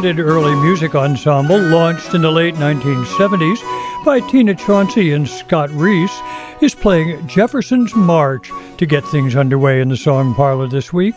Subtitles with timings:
[0.00, 3.60] Talented early music ensemble launched in the late 1970s
[4.02, 6.18] by Tina Chancey and Scott Reese,
[6.62, 11.16] is playing Jefferson's March to get things underway in the song parlor this week.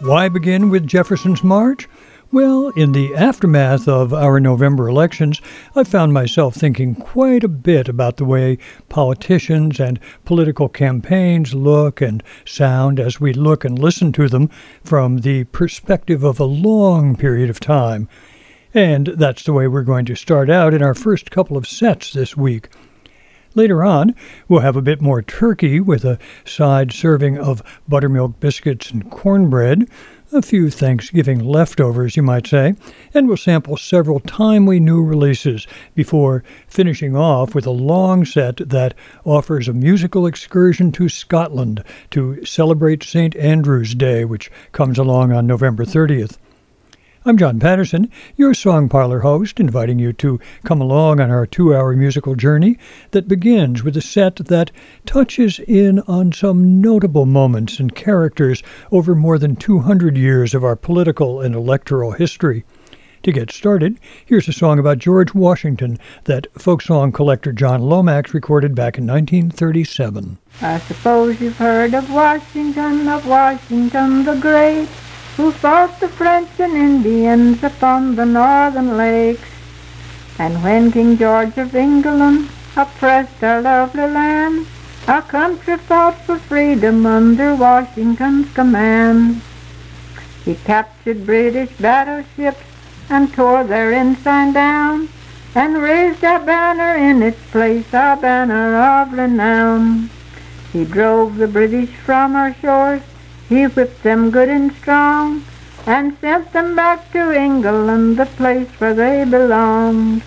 [0.00, 1.88] Why begin with Jefferson's March?
[2.32, 5.40] Well, in the aftermath of our November elections,
[5.74, 8.58] I found myself thinking quite a bit about the way
[8.88, 14.48] politicians and political campaigns look and sound as we look and listen to them
[14.84, 18.08] from the perspective of a long period of time.
[18.72, 22.12] And that's the way we're going to start out in our first couple of sets
[22.12, 22.68] this week.
[23.56, 24.14] Later on,
[24.46, 29.88] we'll have a bit more turkey with a side serving of buttermilk biscuits and cornbread
[30.32, 32.74] a few Thanksgiving leftovers, you might say,
[33.12, 38.94] and we'll sample several timely new releases before finishing off with a long set that
[39.24, 43.34] offers a musical excursion to Scotland to celebrate St.
[43.36, 46.36] Andrew's Day, which comes along on November 30th.
[47.22, 51.76] I'm John Patterson, your Song Parlor host, inviting you to come along on our two
[51.76, 52.78] hour musical journey
[53.10, 54.70] that begins with a set that
[55.04, 60.76] touches in on some notable moments and characters over more than 200 years of our
[60.76, 62.64] political and electoral history.
[63.24, 68.32] To get started, here's a song about George Washington that folk song collector John Lomax
[68.32, 70.38] recorded back in 1937.
[70.62, 74.88] I suppose you've heard of Washington, of Washington the Great
[75.36, 79.48] who fought the French and Indians upon the northern lakes.
[80.38, 84.66] And when King George of England oppressed our lovely land,
[85.06, 89.42] our country fought for freedom under Washington's command.
[90.44, 92.62] He captured British battleships
[93.08, 95.08] and tore their ensign down,
[95.54, 100.08] and raised our banner in its place, our banner of renown.
[100.72, 103.02] He drove the British from our shores
[103.50, 105.44] he whipped them good and strong
[105.84, 110.22] and sent them back to England, the place where they belonged.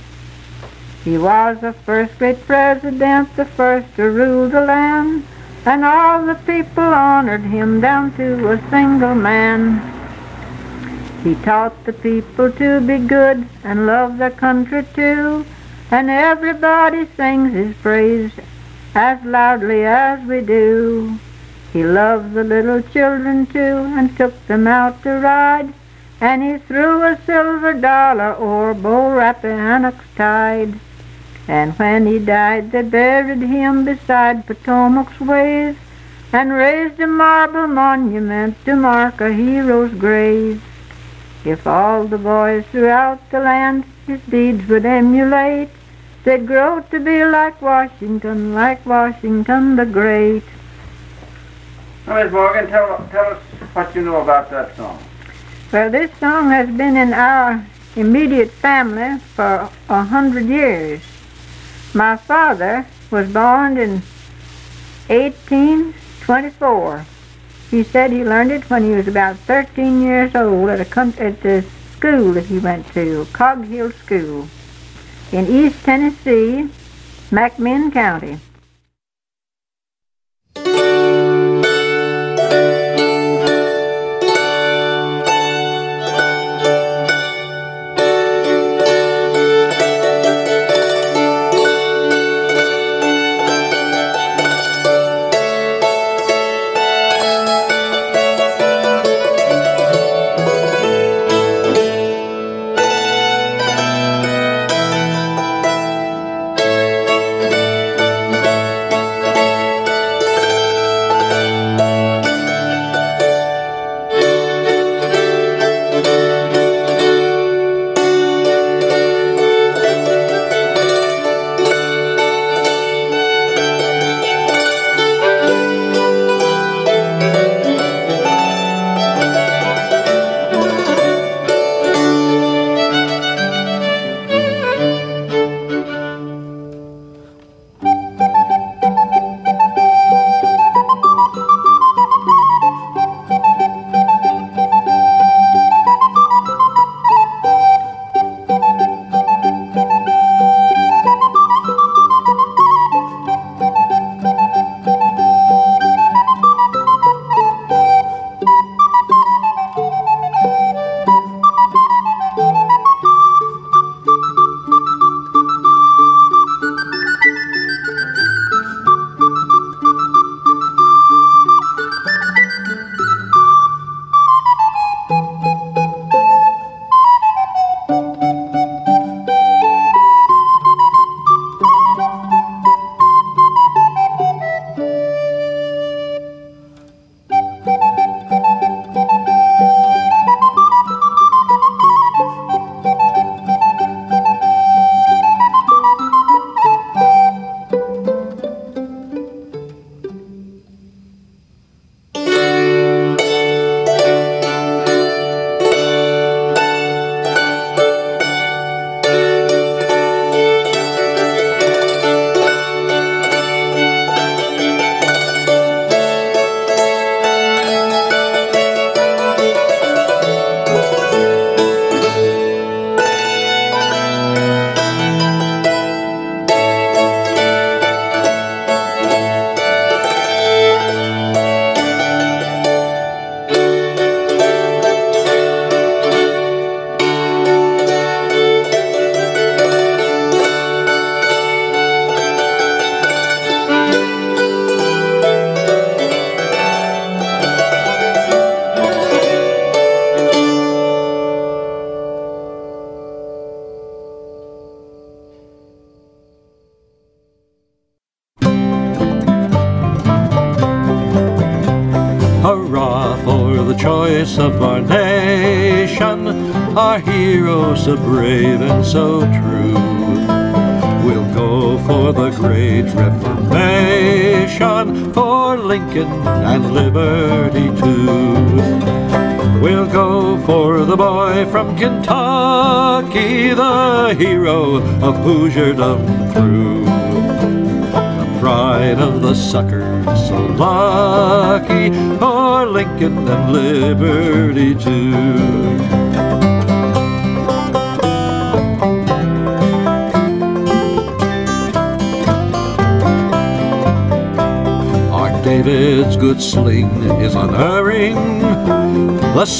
[1.06, 5.24] He was the first great president, the first to rule the land,
[5.66, 9.80] and all the people honored him down to a single man.
[11.24, 15.46] He taught the people to be good and love their country too,
[15.92, 18.34] and everybody sings his praise
[18.94, 21.18] as loudly as we do.
[21.74, 23.60] He loved the little children too,
[23.98, 25.74] and took them out to ride,
[26.22, 30.80] and he threw a silver dollar o'er Bo Rappahannock's tide.
[31.48, 35.80] And when he died, they buried him beside Potomac's waves,
[36.32, 40.64] and raised a marble monument to mark a hero's grave.
[41.44, 45.70] If all the boys throughout the land his deeds would emulate,
[46.24, 50.44] they'd grow to be like Washington, like Washington the Great.
[52.06, 53.42] Now, Miss Morgan, tell, tell us
[53.74, 55.02] what you know about that song.
[55.72, 57.66] Well, this song has been in our
[57.96, 61.02] immediate family for a hundred years.
[61.94, 64.02] My father was born in
[65.08, 67.06] 1824.
[67.72, 71.42] He said he learned it when he was about 13 years old at, a, at
[71.42, 71.66] the
[71.96, 74.50] school that he went to, Cog Hill School,
[75.32, 76.70] in East Tennessee,
[77.32, 78.40] McMinn County.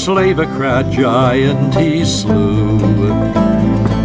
[0.04, 2.78] The slavocrat giant he slew.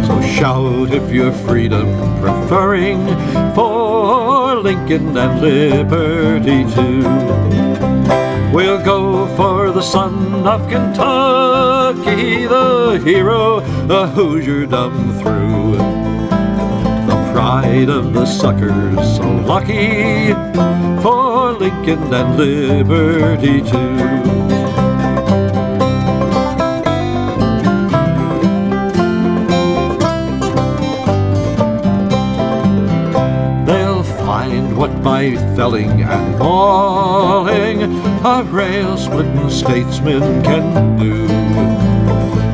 [0.06, 1.88] So shout if you're freedom
[2.22, 3.06] preferring
[3.54, 7.02] for Lincoln and liberty too.
[8.50, 15.76] We'll go for the son of Kentucky, the hero, the Hoosierdom through.
[17.08, 20.32] The pride of the suckers, so lucky
[21.02, 24.39] for Lincoln and liberty too.
[34.80, 37.82] What by felling and mauling
[38.24, 41.26] a rail-splitting statesman can do.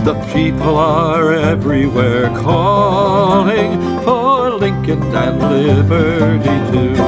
[0.03, 7.01] The people are everywhere calling for Lincoln and liberty too.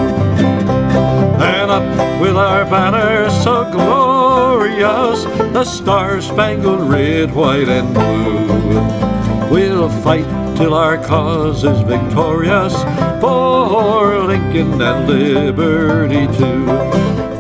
[1.43, 9.51] And up with our banner so glorious, the star-spangled red, white, and blue.
[9.51, 12.75] We'll fight till our cause is victorious
[13.21, 16.67] for Lincoln and liberty too.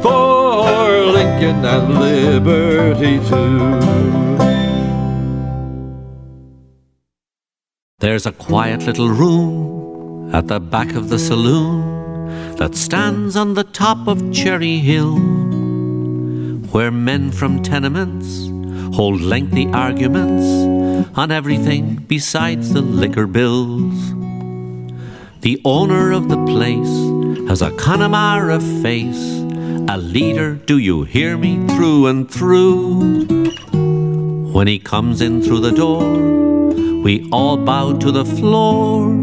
[0.00, 3.80] For Lincoln and liberty too.
[7.98, 13.64] There's a quiet little room at the back of the saloon that stands on the
[13.64, 15.16] top of Cherry Hill,
[16.70, 18.46] where men from tenements
[18.94, 20.77] hold lengthy arguments
[21.14, 24.14] on everything besides the liquor bills.
[25.40, 29.38] The owner of the place has a Connemara face,
[29.88, 33.26] a leader, do you hear me, through and through.
[34.52, 36.18] When he comes in through the door,
[37.02, 39.14] we all bow to the floor,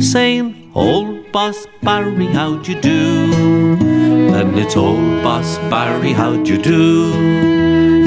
[0.00, 3.76] saying, Old Boss Barry, how'd you do?
[4.30, 7.65] Then it's Old Boss Barry, how'd you do?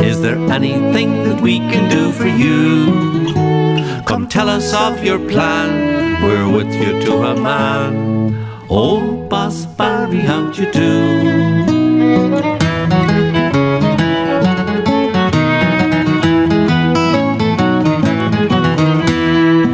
[0.10, 4.02] Is there anything that we can do for you?
[4.06, 8.34] Come tell us of your plan, we're with you to a man.
[8.70, 10.96] Old Boss Barry, how'd you do?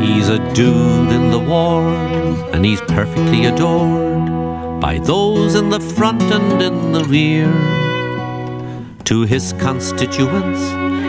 [0.05, 6.23] He's a dude in the ward, and he's perfectly adored by those in the front
[6.23, 7.94] and in the rear.
[9.05, 10.61] To his constituents,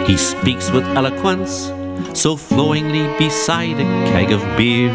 [0.09, 1.73] he speaks with eloquence,
[2.13, 4.95] so flowingly beside a keg of beer.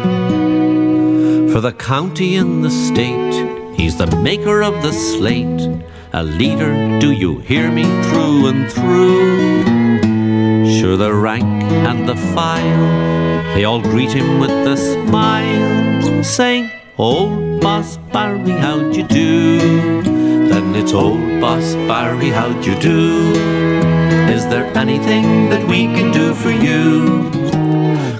[1.52, 5.82] For the county and the state, he's the maker of the slate,
[6.12, 10.02] a leader, do you hear me, through and through.
[10.78, 13.12] Sure, the rank and the file
[13.54, 20.21] they all greet him with a smile, saying, Old Boss Barry, how'd you do?
[20.74, 23.32] It's Old Boss Barry, how'd you do?
[24.32, 27.30] Is there anything that we can do for you?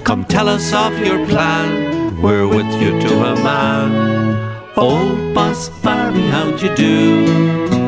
[0.03, 3.91] Come tell us of your plan, we're with you to a man.
[4.77, 7.82] Old Boss Barry, how'd you do?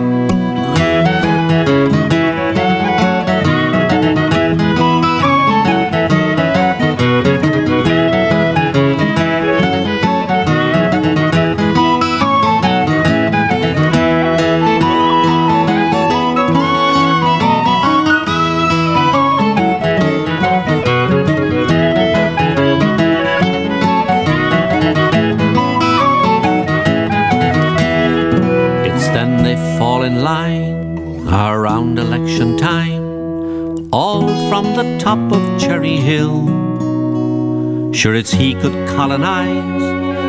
[34.75, 37.93] The top of Cherry Hill.
[37.93, 39.83] Sure, it's he could colonize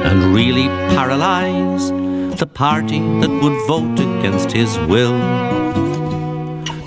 [0.08, 1.90] and really paralyze
[2.38, 5.18] the party that would vote against his will.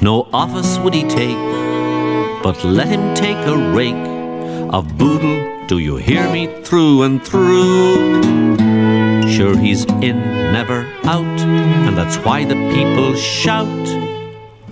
[0.01, 1.35] No office would he take,
[2.41, 4.07] but let him take a rake
[4.73, 8.21] of boodle, do you hear me, through and through.
[9.29, 10.17] Sure, he's in,
[10.53, 11.39] never out,
[11.85, 13.67] and that's why the people shout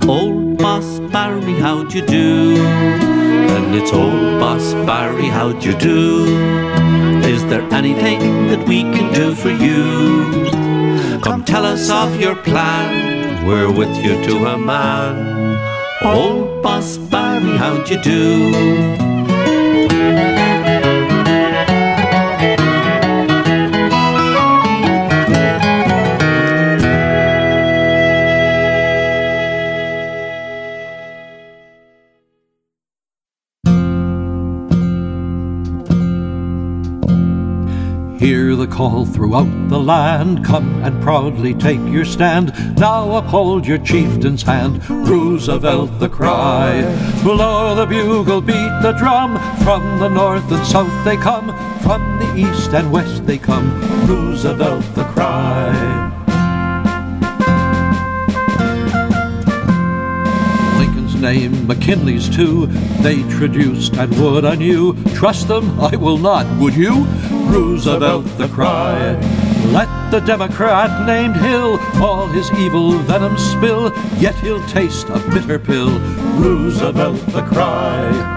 [0.09, 2.55] Old Boss Barry, how'd you do?
[2.57, 6.23] And it's Old Boss Barry, how'd you do?
[7.25, 10.49] Is there anything that we can do for you?
[11.19, 15.57] Come tell us of your plan, we're with you to a man.
[16.01, 19.27] Old Boss Barry, how'd you do?
[38.67, 42.53] The call throughout the land, come and proudly take your stand.
[42.77, 46.81] Now uphold your chieftain's hand, Roosevelt the cry.
[47.23, 51.47] Blow the bugle, beat the drum, from the north and south they come,
[51.81, 53.67] from the east and west they come,
[54.07, 56.03] Roosevelt the cry.
[60.79, 62.67] Lincoln's name, McKinley's too.
[63.01, 64.95] They traduced and would I knew.
[65.15, 67.05] Trust them, I will not, would you?
[67.47, 69.13] Roosevelt the cry.
[69.71, 75.59] Let the Democrat named Hill all his evil venom spill, yet he'll taste a bitter
[75.59, 75.99] pill.
[76.39, 78.35] Roosevelt the cry.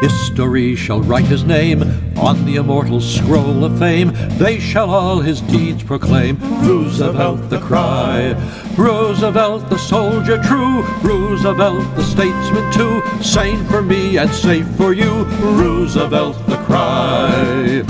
[0.00, 1.82] History shall write his name
[2.16, 4.12] on the immortal scroll of fame.
[4.38, 6.38] They shall all his deeds proclaim.
[6.64, 8.34] Roosevelt the cry.
[8.78, 10.82] Roosevelt the soldier true.
[11.02, 13.02] Roosevelt the statesman too.
[13.20, 15.24] Sane for me and safe for you.
[15.24, 17.82] Roosevelt the cry.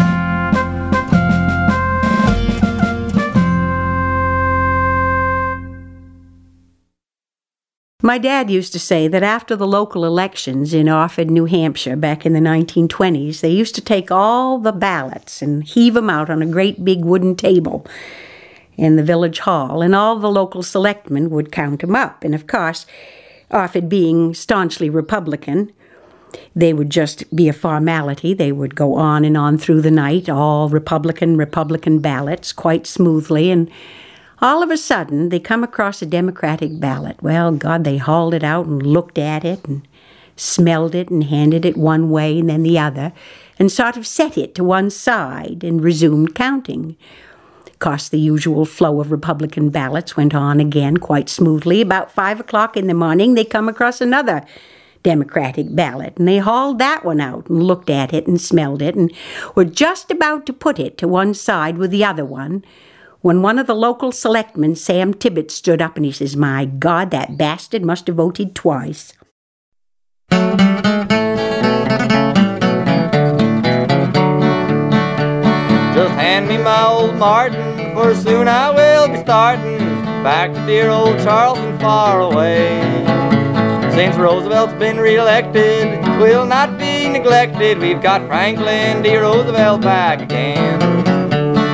[8.03, 12.25] My dad used to say that after the local elections in Orford, New Hampshire, back
[12.25, 16.41] in the 1920s, they used to take all the ballots and heave them out on
[16.41, 17.87] a great big wooden table
[18.79, 22.25] in the village hall, and all the local selectmen would count them up.
[22.25, 22.87] And of course,
[23.51, 25.73] Orford being staunchly Republican,
[26.55, 28.33] they would just be a formality.
[28.35, 33.51] They would go on and on through the night, all Republican, Republican ballots, quite smoothly,
[33.51, 33.69] and
[34.41, 37.21] all of a sudden, they come across a Democratic ballot.
[37.21, 39.87] Well, God, they hauled it out and looked at it and
[40.37, 43.13] smelled it and handed it one way and then the other
[43.59, 46.97] and sort of set it to one side and resumed counting.
[47.79, 51.81] Course, the usual flow of Republican ballots went on again quite smoothly.
[51.81, 54.45] About five o'clock in the morning, they come across another
[55.05, 58.97] Democratic ballot, and they hauled that one out and looked at it and smelled it
[58.97, 59.13] and
[59.55, 62.65] were just about to put it to one side with the other one
[63.21, 67.11] when one of the local selectmen, Sam Tibbet, stood up and he says, My God,
[67.11, 69.13] that bastard must have voted twice.
[76.29, 79.79] Hand me my old Martin, for soon I will be starting
[80.23, 82.83] back to dear old Charleston far away.
[83.97, 85.87] Since Roosevelt's been reelected,
[86.21, 87.79] we'll not be neglected.
[87.79, 89.17] We've got Franklin D.
[89.17, 90.79] Roosevelt back again.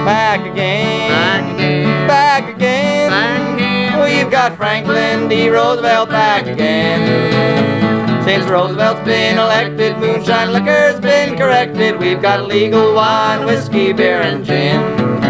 [0.04, 1.10] Back again.
[1.10, 2.06] Back again.
[2.06, 3.10] Back again.
[3.10, 4.04] Back again.
[4.04, 5.48] We've got Franklin D.
[5.48, 8.03] Roosevelt back again.
[8.24, 11.98] Since Roosevelt's been elected, moonshine liquor's been corrected.
[11.98, 15.23] We've got legal wine, whiskey, beer, and gin.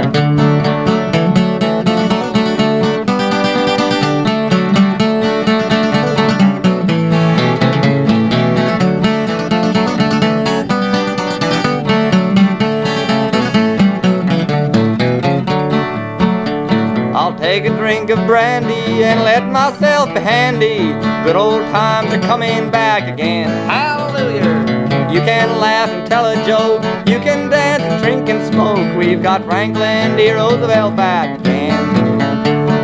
[17.55, 20.79] Take a drink of brandy and let myself be handy.
[21.25, 23.49] Good old times are coming back again.
[23.69, 25.13] Hallelujah!
[25.13, 26.83] You can laugh and tell a joke.
[27.07, 28.99] You can dance and drink and smoke.
[28.99, 30.33] We've got Franklin D.
[30.33, 32.19] Roosevelt back again.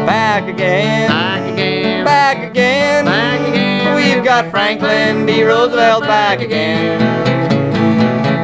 [0.06, 1.08] Back again.
[1.08, 2.04] Back again.
[2.04, 3.04] Back again.
[3.04, 3.96] Back again.
[3.96, 5.42] We've got Franklin D.
[5.42, 7.59] Roosevelt back again.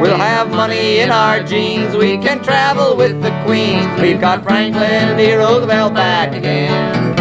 [0.07, 1.97] We'll have money in our jeans.
[1.97, 4.01] We can travel with the queens.
[4.01, 5.35] We've got Franklin D.
[5.35, 7.16] Roosevelt back again.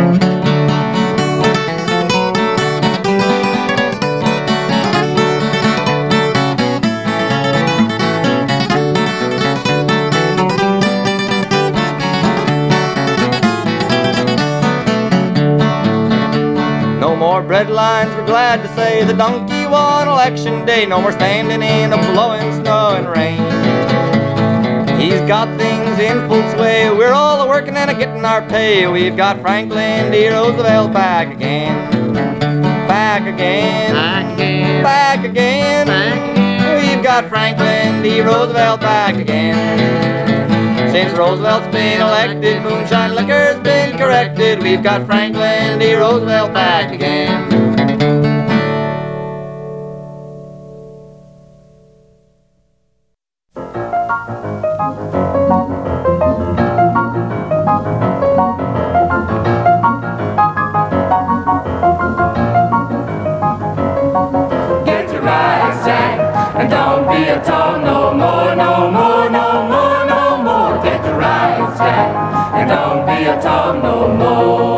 [17.36, 20.86] More bread lines, we're glad to say the donkey won election day.
[20.86, 23.44] No more standing in the blowing snow and rain.
[24.98, 26.90] He's got things in full sway.
[26.92, 28.88] We're all a working and a getting our pay.
[28.88, 30.30] We've got Franklin D.
[30.30, 32.14] Roosevelt back again.
[32.88, 33.94] Back again.
[33.94, 34.84] Back again.
[34.84, 35.88] Back again.
[35.88, 36.96] Back again.
[36.96, 38.22] We've got Franklin D.
[38.22, 40.55] Roosevelt back again.
[40.96, 44.64] Since Roosevelt's been elected, moonshine liquor's been corrected.
[44.64, 45.94] We've got Franklin D.
[45.94, 47.50] Roosevelt back again.
[64.86, 69.15] Get your right, Zach, and don't be a toad no more, no more.
[73.18, 74.78] be a tom no more.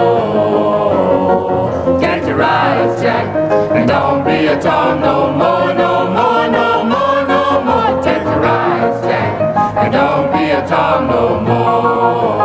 [2.00, 3.36] Get your eyes checked
[3.76, 8.04] and don't be a tom no more, no more, no more, no more.
[8.04, 9.42] Get your eyes checked
[9.82, 12.38] and don't be a tom no more.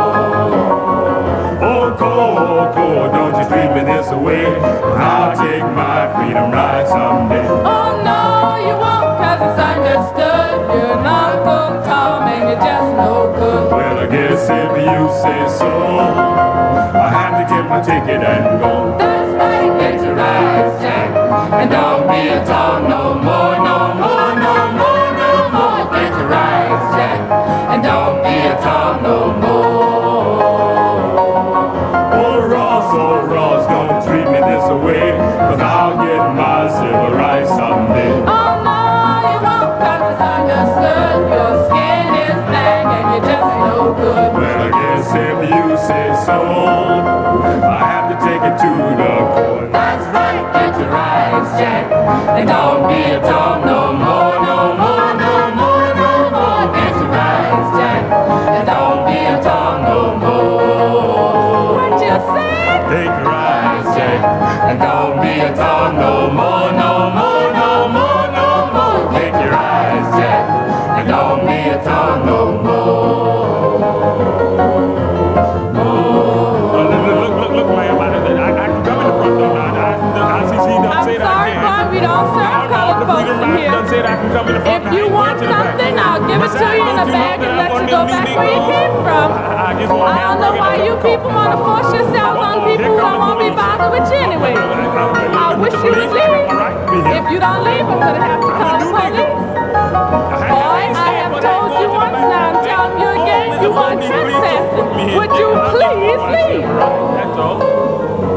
[1.69, 2.11] Oh, go,
[2.45, 4.45] oh, go, don't you dream in this away.
[4.45, 6.62] I'll take my freedom right.
[14.45, 18.97] If you say So I had to get my ticket and go.
[18.97, 23.52] That's my get your eyes checked and don't be a dog no more.
[65.33, 69.01] be a no more, no more, no more, no more.
[69.17, 70.45] Take your eyes, Jack,
[70.99, 73.81] and don't be a dog no more.
[75.73, 75.89] Oh.
[76.77, 77.97] Look, look, look, look, ma'am.
[77.97, 79.57] I, I, I can come in the front door.
[79.57, 81.65] I, I, I see she done I'm said sorry, I'm can.
[81.65, 83.71] Bob, we don't serve colored folks in here.
[83.73, 86.53] Done said I can come in the front if you want something, I'll give it
[86.61, 89.27] to you in a bag and let you go back where you came from.
[89.33, 93.49] I don't know why you people want to force yourself some people that won't be
[93.49, 94.53] bothered with you anyway.
[94.53, 96.53] I wish you would leave.
[97.17, 99.41] If you don't leave, I'm going to have to call the police.
[100.53, 105.17] Boy, I have told you once now, I'm telling you again, you are trespassing.
[105.17, 106.69] Would you please leave?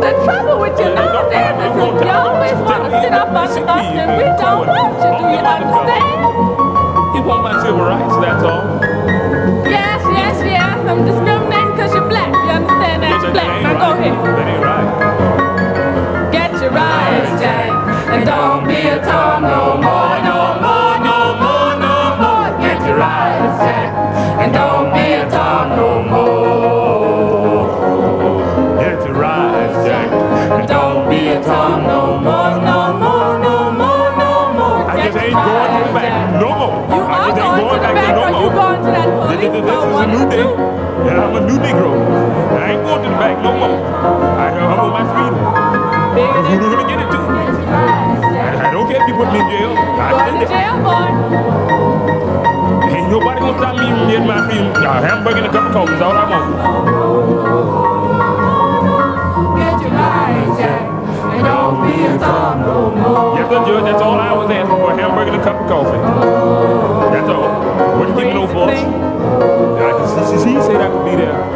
[0.00, 4.10] The trouble with you nowadays is you always want to sit up on us and
[4.16, 5.12] we don't want you.
[5.12, 6.16] Do you understand?
[7.12, 8.64] You want my civil rights, that's all.
[9.68, 10.88] Yes, yes, yes.
[10.88, 11.45] I'm discriminating.
[41.36, 41.92] a new Negro.
[42.56, 43.76] I ain't going to the back no more.
[43.76, 45.36] I have humble my freedom.
[46.16, 47.20] If you gonna get it too.
[47.20, 49.76] I, I, don't care if you put me in jail.
[49.76, 51.12] I Go to jail, boy.
[52.88, 54.72] Ain't nobody gonna stop me from getting my freedom.
[54.80, 56.48] A hamburger and a cup of coffee is all I want.
[59.60, 60.88] Get your mind, Jack.
[61.36, 63.36] And don't be a thumb no more.
[63.36, 65.68] Yes, sir, Judge, that's all I was asking for, a hamburger and a cup of
[65.68, 66.00] coffee.
[67.12, 67.44] That's all.
[67.98, 69.05] What are you giving no for?
[70.32, 71.55] disease, he said I could be there.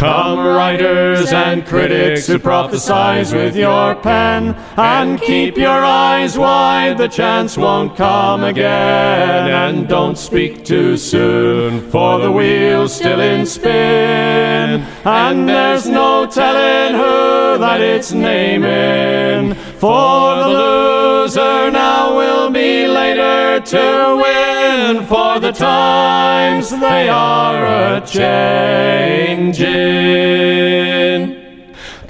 [0.00, 7.06] Come, writers and critics who prophesize with your pen, and keep your eyes wide, the
[7.06, 9.50] chance won't come again.
[9.50, 16.94] And don't speak too soon, for the wheel's still in spin, and there's no telling
[16.94, 19.54] who that it's naming.
[19.78, 22.39] For the loser now will
[22.86, 29.60] later to win, for the times they are a changing.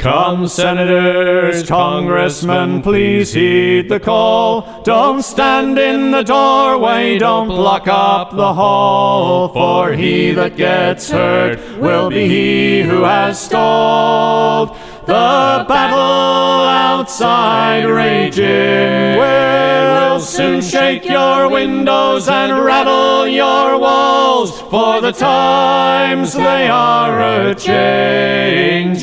[0.01, 4.83] Come, senators, congressmen, please heed the call.
[4.83, 9.49] Don't stand in the doorway, don't block up the hall.
[9.51, 14.75] For he that gets hurt will be he who has stalled.
[15.11, 25.11] The battle outside raging will soon shake your windows and rattle your walls, for the
[25.11, 29.01] times they are a changing.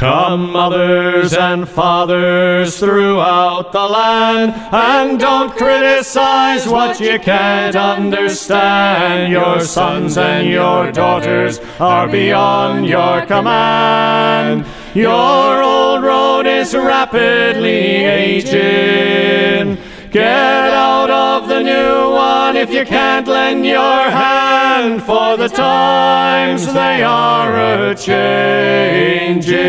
[0.00, 9.30] Come, mothers and fathers throughout the land, and don't criticize what you can't understand.
[9.30, 14.64] Your sons and your daughters are beyond your command.
[14.94, 19.76] Your old road is rapidly aging.
[20.10, 26.72] Get out of the new one if you can't lend your hand, for the times
[26.72, 29.60] they are a changing.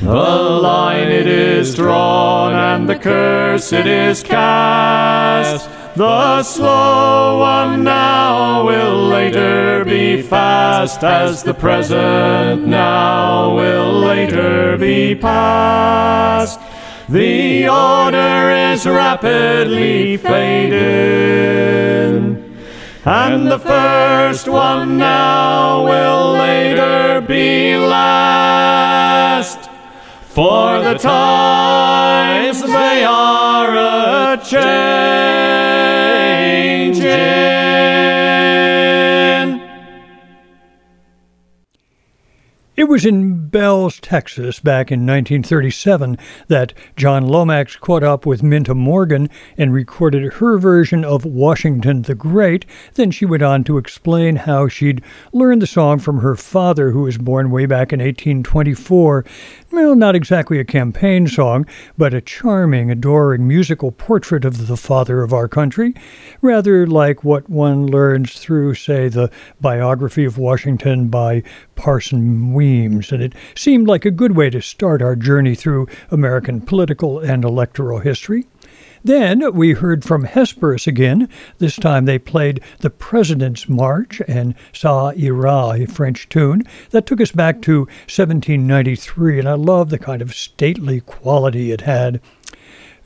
[0.00, 5.68] The line it is drawn and the curse it is cast.
[5.96, 15.16] The slow one now will later be fast, as the present now will later be
[15.16, 16.60] past.
[17.10, 20.78] The order is rapidly fading,
[23.04, 29.58] and the first one now will later be last.
[30.28, 34.70] For the times they are a changing.
[42.76, 48.74] It was in Bells, Texas, back in 1937, that John Lomax caught up with Minta
[48.74, 52.64] Morgan and recorded her version of Washington the Great.
[52.94, 57.02] Then she went on to explain how she'd learned the song from her father, who
[57.02, 59.24] was born way back in 1824.
[59.72, 65.22] Well, not exactly a campaign song, but a charming, adoring musical portrait of the father
[65.22, 65.94] of our country,
[66.40, 71.42] rather like what one learns through, say, the biography of Washington by
[71.76, 76.60] Parson Weems, and it seemed like a good way to start our journey through American
[76.60, 78.46] political and electoral history.
[79.02, 81.28] Then we heard from Hesperus again.
[81.56, 87.20] This time they played the President's March and Ça Ira, a French tune that took
[87.20, 92.20] us back to 1793, and I love the kind of stately quality it had.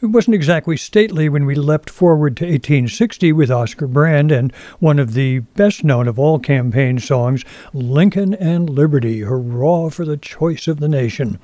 [0.00, 4.98] It wasn't exactly stately when we leapt forward to 1860 with Oscar Brand and one
[4.98, 10.66] of the best known of all campaign songs, Lincoln and Liberty, Hurrah for the Choice
[10.66, 11.38] of the Nation.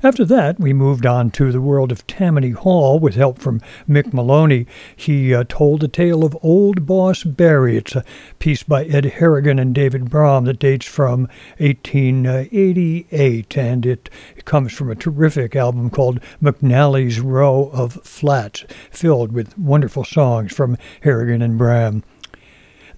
[0.00, 4.12] After that, we moved on to the world of Tammany Hall with help from Mick
[4.12, 4.68] Moloney.
[4.94, 7.76] He uh, told the tale of Old Boss Barry.
[7.76, 8.04] It's a
[8.38, 11.22] piece by Ed Harrigan and David Braham that dates from
[11.58, 19.32] 1888, and it, it comes from a terrific album called McNally's Row of Flats, filled
[19.32, 22.04] with wonderful songs from Harrigan and Braham.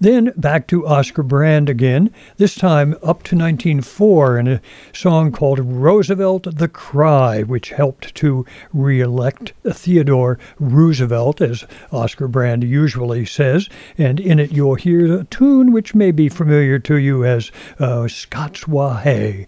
[0.01, 4.61] Then back to Oscar Brand again, this time up to 1904 in a
[4.91, 12.63] song called Roosevelt the Cry, which helped to re elect Theodore Roosevelt, as Oscar Brand
[12.63, 13.69] usually says.
[13.95, 18.07] And in it, you'll hear a tune which may be familiar to you as uh,
[18.07, 19.45] Scots Wha Hae.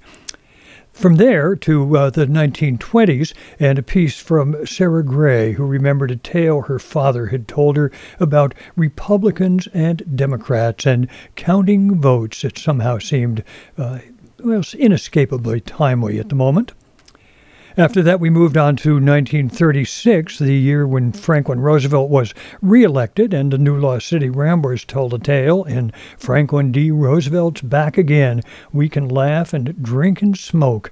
[0.94, 6.16] From there to uh, the 1920s, and a piece from Sarah Gray, who remembered a
[6.16, 12.44] tale her father had told her about Republicans and Democrats and counting votes.
[12.44, 13.44] It somehow seemed,
[13.76, 14.00] uh,
[14.44, 16.74] well, inescapably timely at the moment.
[17.76, 22.32] After that, we moved on to 1936, the year when Franklin Roosevelt was
[22.62, 26.92] reelected, and the New Lost City Ramblers told a tale in Franklin D.
[26.92, 28.42] Roosevelt's Back Again.
[28.72, 30.92] We can laugh and drink and smoke.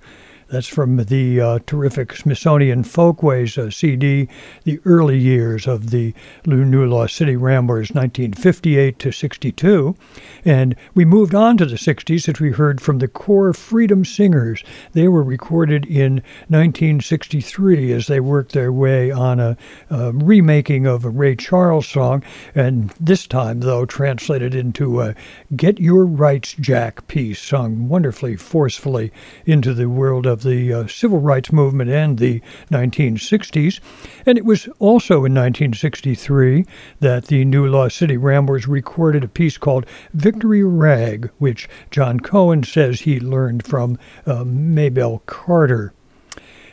[0.51, 4.27] That's from the uh, terrific Smithsonian Folkways uh, CD,
[4.65, 6.13] the early years of the
[6.45, 9.95] Lost City Ramblers, 1958 to 62.
[10.43, 14.61] And we moved on to the 60s as we heard from the Core Freedom Singers.
[14.91, 16.15] They were recorded in
[16.49, 19.55] 1963 as they worked their way on a,
[19.89, 25.15] a remaking of a Ray Charles song, and this time, though, translated into a
[25.55, 29.13] Get Your Rights Jack piece, sung wonderfully forcefully
[29.45, 33.79] into the world of the uh, civil rights movement and the 1960s.
[34.25, 36.65] And it was also in 1963
[36.99, 42.63] that the New Lost City Ramblers recorded a piece called Victory Rag, which John Cohen
[42.63, 45.93] says he learned from uh, Maybelle Carter.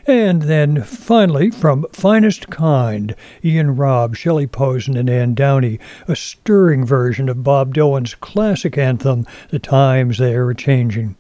[0.09, 6.87] And then finally, from Finest Kind, Ian Robb, Shelley Posen, and Ann Downey, a stirring
[6.87, 11.15] version of Bob Dylan's classic anthem, The Times They Are Changing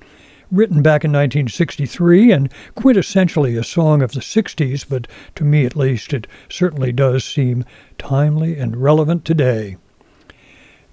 [0.50, 5.76] written back in 1963 and quintessentially a song of the 60s, but to me at
[5.76, 7.64] least, it certainly does seem
[7.98, 9.76] timely and relevant today.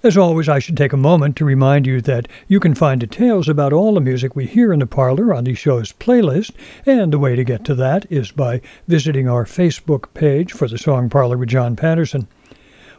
[0.02, 3.48] As always, I should take a moment to remind you that you can find details
[3.48, 6.52] about all the music we hear in the parlor on the show's playlist,
[6.84, 10.78] and the way to get to that is by visiting our Facebook page for the
[10.78, 12.28] Song Parlor with John Patterson.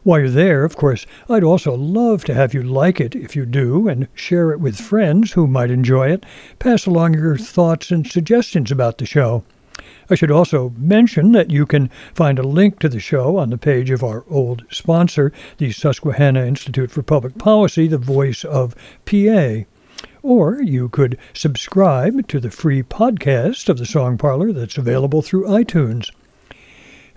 [0.08, 3.46] While you're there, of course, I'd also love to have you like it if you
[3.46, 6.26] do and share it with friends who might enjoy it.
[6.60, 9.44] Pass along your thoughts and suggestions about the show.
[10.10, 13.58] I should also mention that you can find a link to the show on the
[13.58, 19.66] page of our old sponsor, the Susquehanna Institute for Public Policy, the voice of PA.
[20.24, 25.48] Or you could subscribe to the free podcast of the Song Parlor that's available through
[25.48, 26.12] iTunes.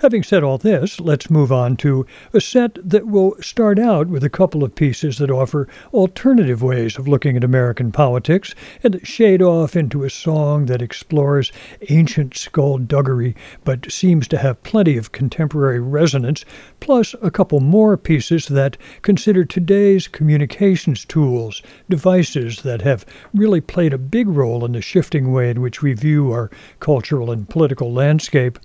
[0.01, 4.25] Having said all this, let's move on to a set that will start out with
[4.25, 9.43] a couple of pieces that offer alternative ways of looking at American politics and shade
[9.43, 11.53] off into a song that explores
[11.91, 16.47] ancient skullduggery but seems to have plenty of contemporary resonance,
[16.81, 21.61] plus a couple more pieces that consider today's communications tools,
[21.91, 25.93] devices that have really played a big role in the shifting way in which we
[25.93, 28.59] view our cultural and political landscape.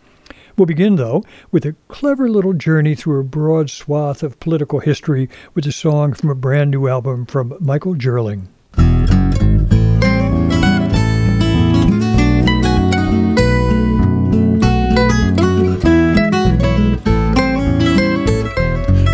[0.58, 5.30] We'll begin, though, with a clever little journey through a broad swath of political history
[5.54, 8.48] with a song from a brand new album from Michael Jerling.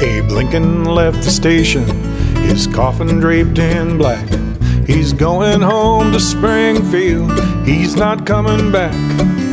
[0.03, 1.85] Abe Lincoln left the station,
[2.43, 4.27] his coffin draped in black.
[4.85, 7.31] He's going home to Springfield,
[7.65, 9.50] he's not coming back.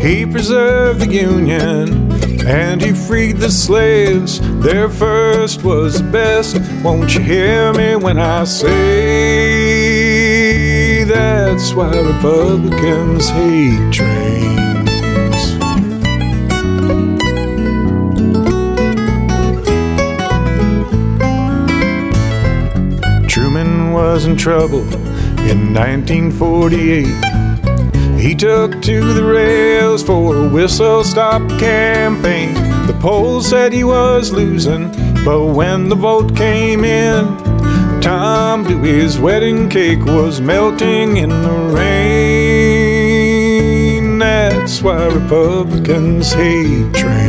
[0.00, 2.12] He preserved the Union
[2.46, 4.40] and he freed the slaves.
[4.60, 6.60] Their first was the best.
[6.82, 9.58] Won't you hear me when I say
[11.04, 15.58] that's why Republicans hate trains?
[23.30, 24.84] Truman was in trouble
[25.50, 27.47] in 1948.
[28.18, 32.52] He took to the rails for a whistle stop campaign.
[32.86, 34.90] The polls said he was losing,
[35.24, 37.26] but when the vote came in,
[38.00, 42.08] Tom Dewey's wedding cake was melting in the rain.
[44.18, 47.27] That's why Republicans hate trains.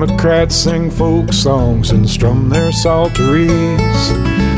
[0.00, 4.08] Democrats sing folk songs and strum their psalteries.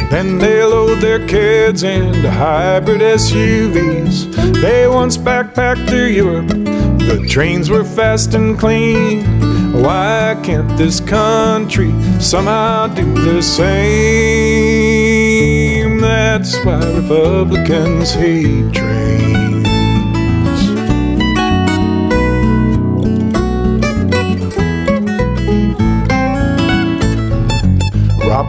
[0.08, 4.32] Then they load their kids into hybrid SUVs.
[4.62, 6.46] They once backpacked through Europe.
[6.46, 9.24] The trains were fast and clean.
[9.72, 13.72] Why can't this country somehow do the same?
[16.00, 19.51] That's why Republicans hate trains.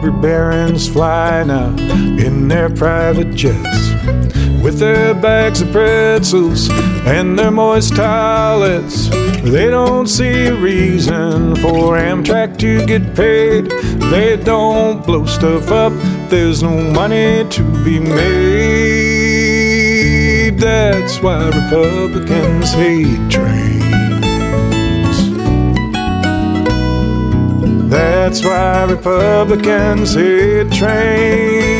[0.04, 1.68] Robber barons fly now
[2.18, 3.88] in their private jets
[4.62, 6.68] with their bags of pretzels
[7.06, 9.08] and their moist towelettes.
[9.42, 13.70] They don't see a reason for Amtrak to get paid.
[14.10, 15.94] They don't blow stuff up,
[16.28, 18.20] there's no money to be made.
[20.60, 23.83] That's why Republicans hate trains.
[28.24, 31.73] That's why Republicans hate trains.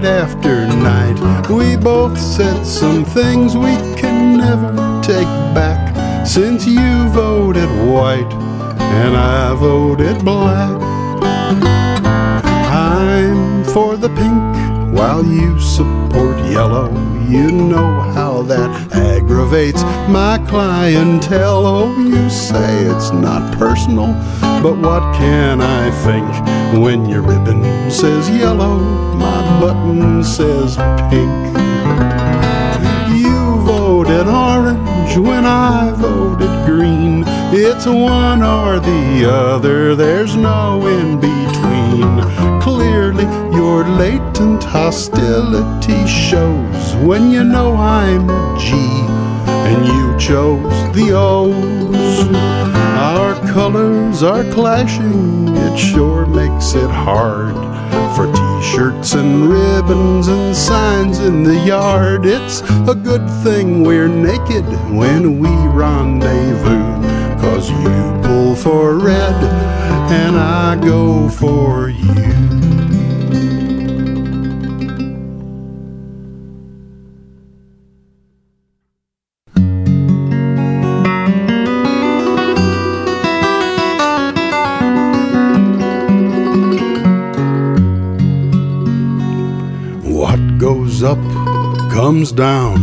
[0.00, 1.48] Night after night.
[1.48, 4.70] We both said some things we can never
[5.02, 8.32] take back since you voted white
[8.78, 10.80] and I voted black.
[12.70, 16.90] I'm for the pink while you support yellow.
[17.28, 21.66] You know how that aggravates my clientele.
[21.66, 24.14] Oh, you say it's not personal,
[24.62, 28.78] but what can I think when your ribbon says yellow,
[29.16, 30.76] my button says
[31.10, 31.56] pink?
[33.18, 37.24] You voted orange when I voted green.
[37.50, 42.60] It's one or the other, there's no in between.
[42.60, 43.24] Clearly,
[43.56, 52.28] your latent hostility shows when you know I'm a G and you chose the O's.
[52.98, 57.67] Our colors are clashing, it sure makes it hard
[58.78, 62.24] t-shirts and ribbons and signs in the yard.
[62.24, 64.64] It's a good thing we're naked
[64.94, 66.86] when we rendezvous.
[67.40, 69.34] Cause you pull for red
[70.12, 71.88] and I go for
[92.08, 92.80] comes down.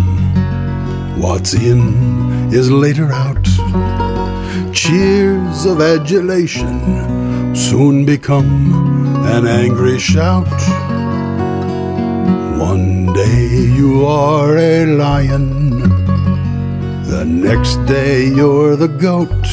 [1.20, 3.44] What's in is later out.
[4.72, 8.52] Cheers of adulation soon become
[9.36, 10.60] an angry shout.
[12.70, 13.48] One day
[13.80, 15.50] you are a lion,
[17.10, 19.46] the next day you're the goat.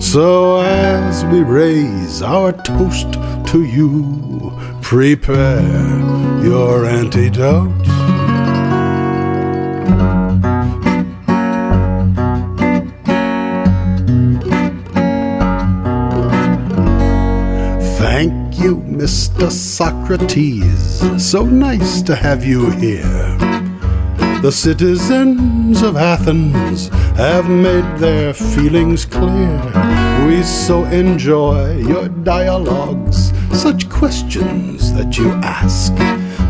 [0.00, 3.12] So as we raise our toast
[3.50, 4.50] to you,
[4.80, 5.60] prepare
[6.42, 7.85] your antidote.
[18.66, 19.48] You, Mr.
[19.48, 21.00] Socrates.
[21.24, 23.28] So nice to have you here.
[24.42, 29.56] The citizens of Athens have made their feelings clear.
[30.26, 35.94] We so enjoy your dialogues, such questions that you ask.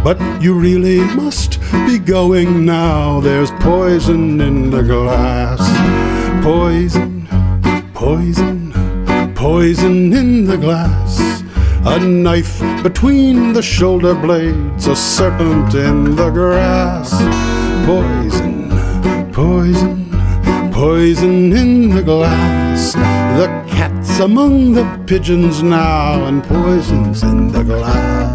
[0.02, 3.20] But you really must be going now.
[3.20, 5.60] There's poison in the glass.
[6.42, 7.28] Poison,
[7.92, 8.72] poison,
[9.34, 11.35] poison in the glass.
[11.88, 17.10] A knife between the shoulder blades, a serpent in the grass.
[17.86, 20.10] Poison, poison,
[20.72, 22.94] poison in the glass.
[23.38, 28.25] The cat's among the pigeons now, and poison's in the glass.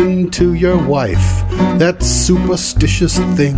[0.00, 1.44] Attention to your wife,
[1.78, 3.56] that superstitious thing.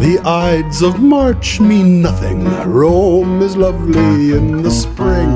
[0.00, 2.44] The Ides of March mean nothing.
[2.70, 5.32] Rome is lovely in the spring.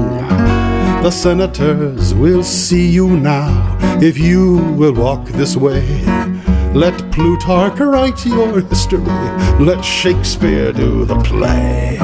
[1.02, 5.82] The senators will see you now if you will walk this way.
[6.74, 9.00] Let Plutarch write your history.
[9.58, 11.98] Let Shakespeare do the play.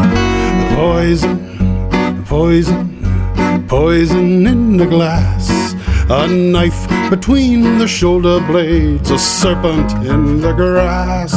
[0.74, 5.73] Poison, poison, poison in the glass.
[6.10, 11.32] A knife between the shoulder blades, a serpent in the grass.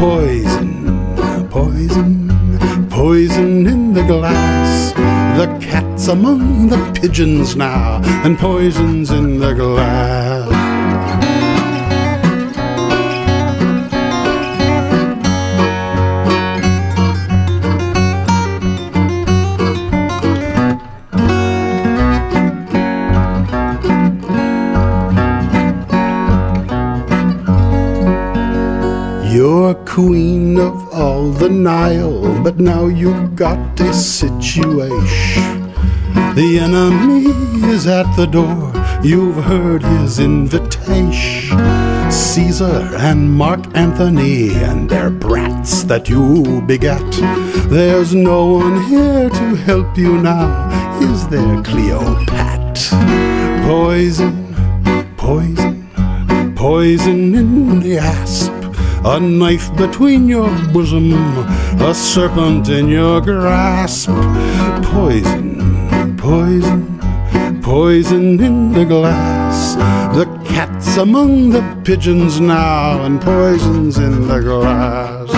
[0.00, 4.92] Poison, poison, poison in the glass.
[5.38, 10.49] The cat's among the pigeons now, and poison's in the glass.
[29.50, 35.72] You're queen of all the Nile, but now you've got a situation.
[36.36, 37.24] The enemy
[37.68, 38.72] is at the door,
[39.02, 41.58] you've heard his invitation.
[42.12, 47.10] Caesar and Mark Antony and their brats that you begat.
[47.68, 52.76] There's no one here to help you now, is there, Cleopat?
[53.66, 54.54] Poison,
[55.16, 58.59] poison, poison in the asp.
[59.02, 61.12] A knife between your bosom,
[61.80, 64.10] a serpent in your grasp.
[64.92, 69.74] Poison, poison, poison in the glass.
[70.14, 75.30] The cat's among the pigeons now, and poison's in the glass.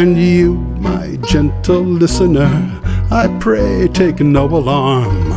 [0.00, 2.48] And you, my gentle listener,
[3.10, 5.28] I pray take no alarm.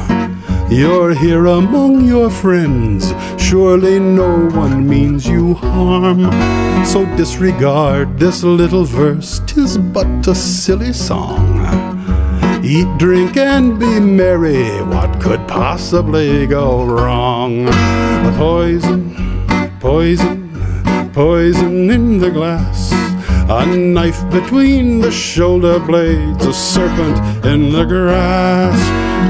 [0.72, 6.32] You're here among your friends, surely no one means you harm.
[6.86, 11.43] So disregard this little verse, tis but a silly song.
[12.64, 17.66] Eat, drink, and be merry, what could possibly go wrong?
[18.38, 19.14] Poison,
[19.82, 23.03] poison, poison in the glass.
[23.50, 28.80] A knife between the shoulder blades, a serpent in the grass.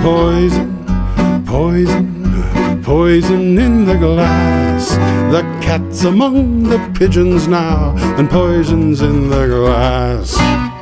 [0.03, 4.91] Poison, poison, poison in the glass.
[5.32, 10.72] The cat's among the pigeons now, and poison's in the glass.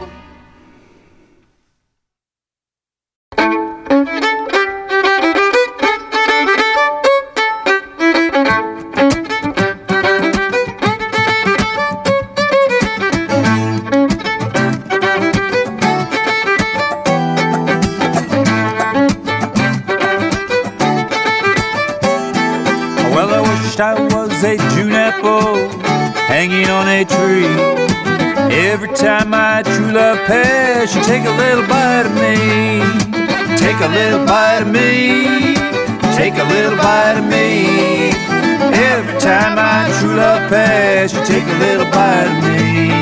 [41.01, 43.01] Passed, she'd take a little bite of me.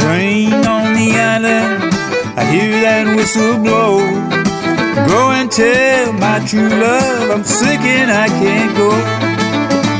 [0.00, 1.92] Train on the island,
[2.36, 3.98] I hear that whistle blow.
[5.06, 8.90] Go and tell my true love I'm sick and I can't go.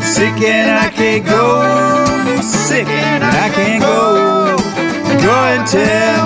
[0.02, 2.42] Sick and I can't go.
[2.42, 4.56] Sick and I can't go.
[5.22, 6.17] Go and tell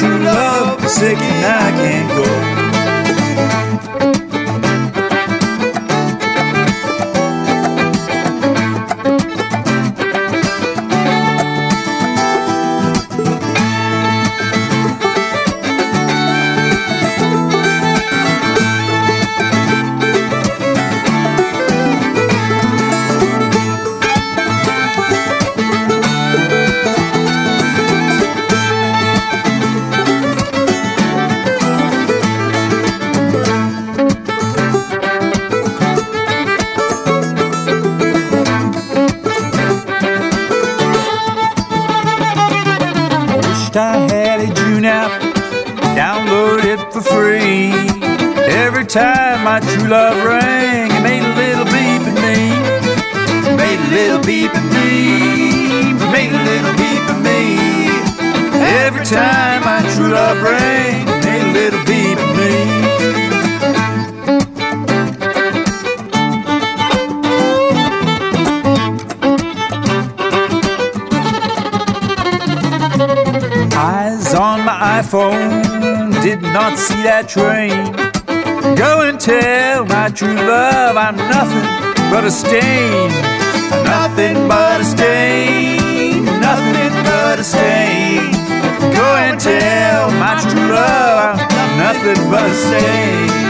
[0.00, 2.59] true love and I can't go.
[48.90, 52.50] Time my true love rang, it made a little beep in me.
[53.56, 55.92] Made a little beep in me.
[56.10, 57.86] Made a little beep in me.
[58.82, 62.52] Every time my true love rang, made a little beep in me.
[73.76, 78.09] Eyes on my iPhone, did not see that train.
[78.76, 81.66] Go and tell my true love I'm nothing
[82.10, 83.10] but a stain.
[83.84, 86.24] Nothing but a stain.
[86.24, 88.32] Nothing but a stain.
[88.94, 93.49] Go and tell my true love I'm nothing but a stain.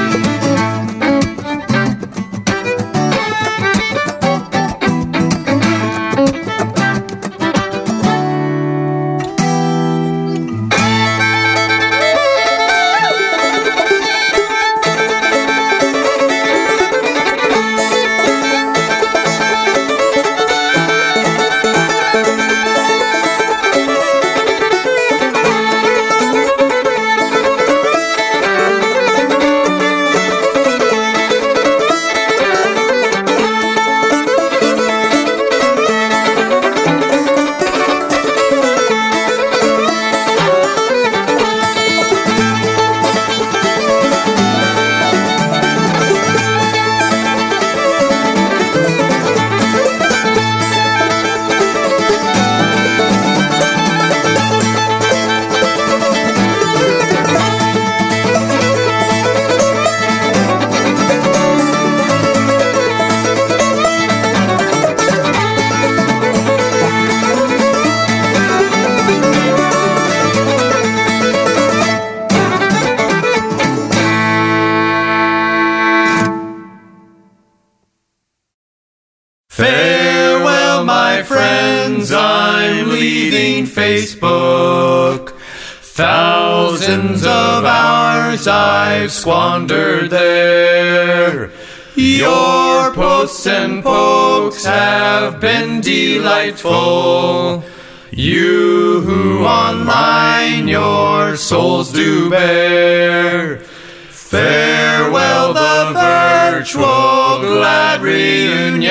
[84.01, 85.37] Facebook.
[85.83, 91.51] Thousands of hours I've squandered there.
[91.95, 97.63] Your posts and pokes have been delightful.
[98.11, 103.59] You who online your souls do bear.
[103.59, 108.91] Farewell the virtual glad reunion.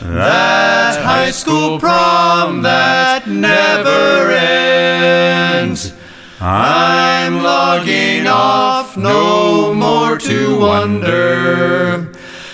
[0.00, 5.92] That high school prom that never ends.
[6.40, 12.12] I'm logging off, no more to wonder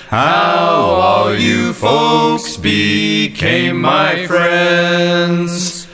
[0.08, 5.86] how all you folks became my friends.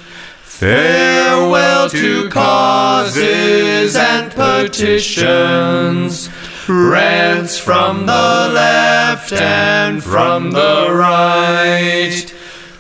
[0.42, 6.28] Farewell to causes and petitions,
[6.71, 12.35] rants from the left and from the right.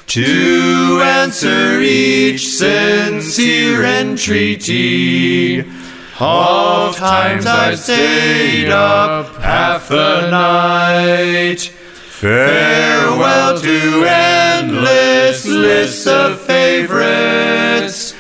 [0.06, 5.64] To answer each sincere entreaty,
[6.20, 11.60] oft times I've stayed up half the night.
[11.60, 18.14] Farewell to endless lists of favorites,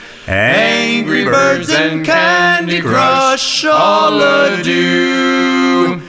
[1.00, 6.02] Angry Birds and Candy Crush, all adieu.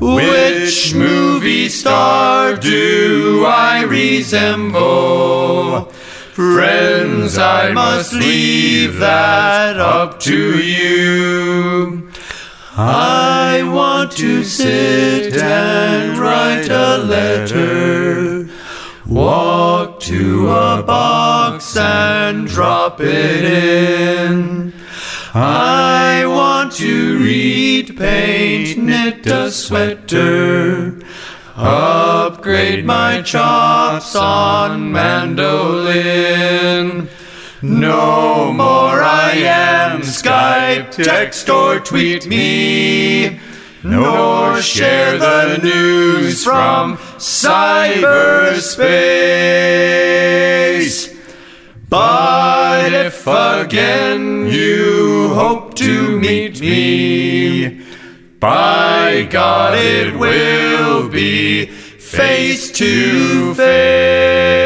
[0.00, 5.82] Which movie star do I resemble?
[6.32, 12.10] Friends, I must leave that up to you.
[12.74, 18.48] I want to sit and write a letter,
[19.04, 19.57] walk
[20.08, 24.72] to a box and drop it in.
[25.34, 30.98] I want to read, paint, knit a sweater,
[31.54, 35.90] upgrade my chops on mandolin.
[37.60, 43.38] No more I am Skype, text, or tweet me,
[43.84, 48.78] nor share the news from cyberspace.
[51.88, 57.80] But if again you hope to meet me,
[58.38, 64.57] by God it will be face to face.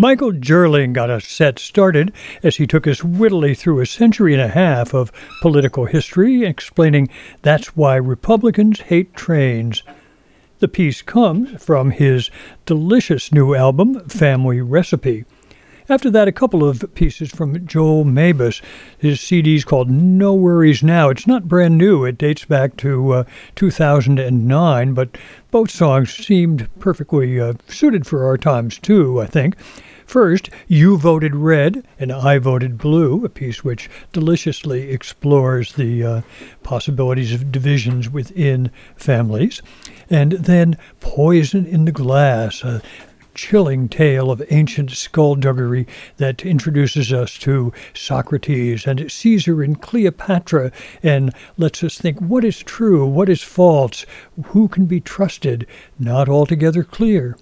[0.00, 2.10] Michael Jerling got us set started
[2.42, 7.10] as he took us wittily through a century and a half of political history, explaining
[7.42, 9.82] that's why Republicans hate trains.
[10.60, 12.30] The piece comes from his
[12.64, 15.26] delicious new album, Family Recipe.
[15.86, 18.62] After that, a couple of pieces from Joel Mabus.
[18.96, 21.10] His CD's called No Worries Now.
[21.10, 23.24] It's not brand new, it dates back to uh,
[23.54, 25.18] 2009, but
[25.50, 29.56] both songs seemed perfectly uh, suited for our times, too, I think.
[30.10, 36.22] First, You Voted Red and I Voted Blue, a piece which deliciously explores the uh,
[36.64, 39.62] possibilities of divisions within families.
[40.10, 42.82] And then Poison in the Glass, a
[43.36, 45.86] chilling tale of ancient skullduggery
[46.16, 50.72] that introduces us to Socrates and Caesar and Cleopatra
[51.04, 54.04] and lets us think what is true, what is false,
[54.46, 55.68] who can be trusted,
[56.00, 57.36] not altogether clear.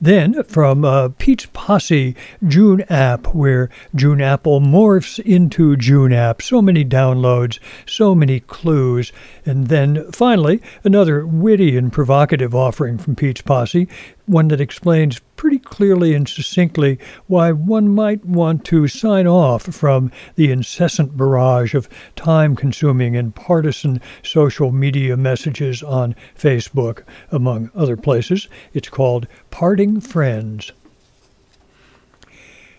[0.00, 2.14] Then from uh, Pete's Posse,
[2.46, 6.42] June App, where June Apple morphs into June App.
[6.42, 9.12] So many downloads, so many clues.
[9.46, 13.88] And then finally, another witty and provocative offering from Pete's Posse,
[14.26, 20.10] one that explains pretty clearly and succinctly why one might want to sign off from
[20.34, 27.96] the incessant barrage of time consuming and partisan social media messages on Facebook, among other
[27.96, 28.48] places.
[28.74, 30.72] It's called Parting Friends.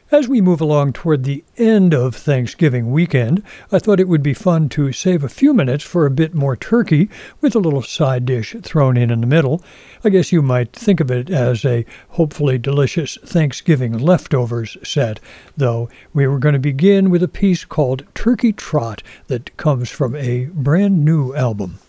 [0.09, 3.43] As we move along toward the end of Thanksgiving weekend,
[3.73, 6.55] I thought it would be fun to save a few minutes for a bit more
[6.55, 7.09] turkey
[7.41, 9.61] with a little side dish thrown in in the middle.
[10.05, 15.19] I guess you might think of it as a hopefully delicious Thanksgiving leftovers set,
[15.57, 20.15] though we were going to begin with a piece called Turkey Trot that comes from
[20.15, 21.79] a brand new album.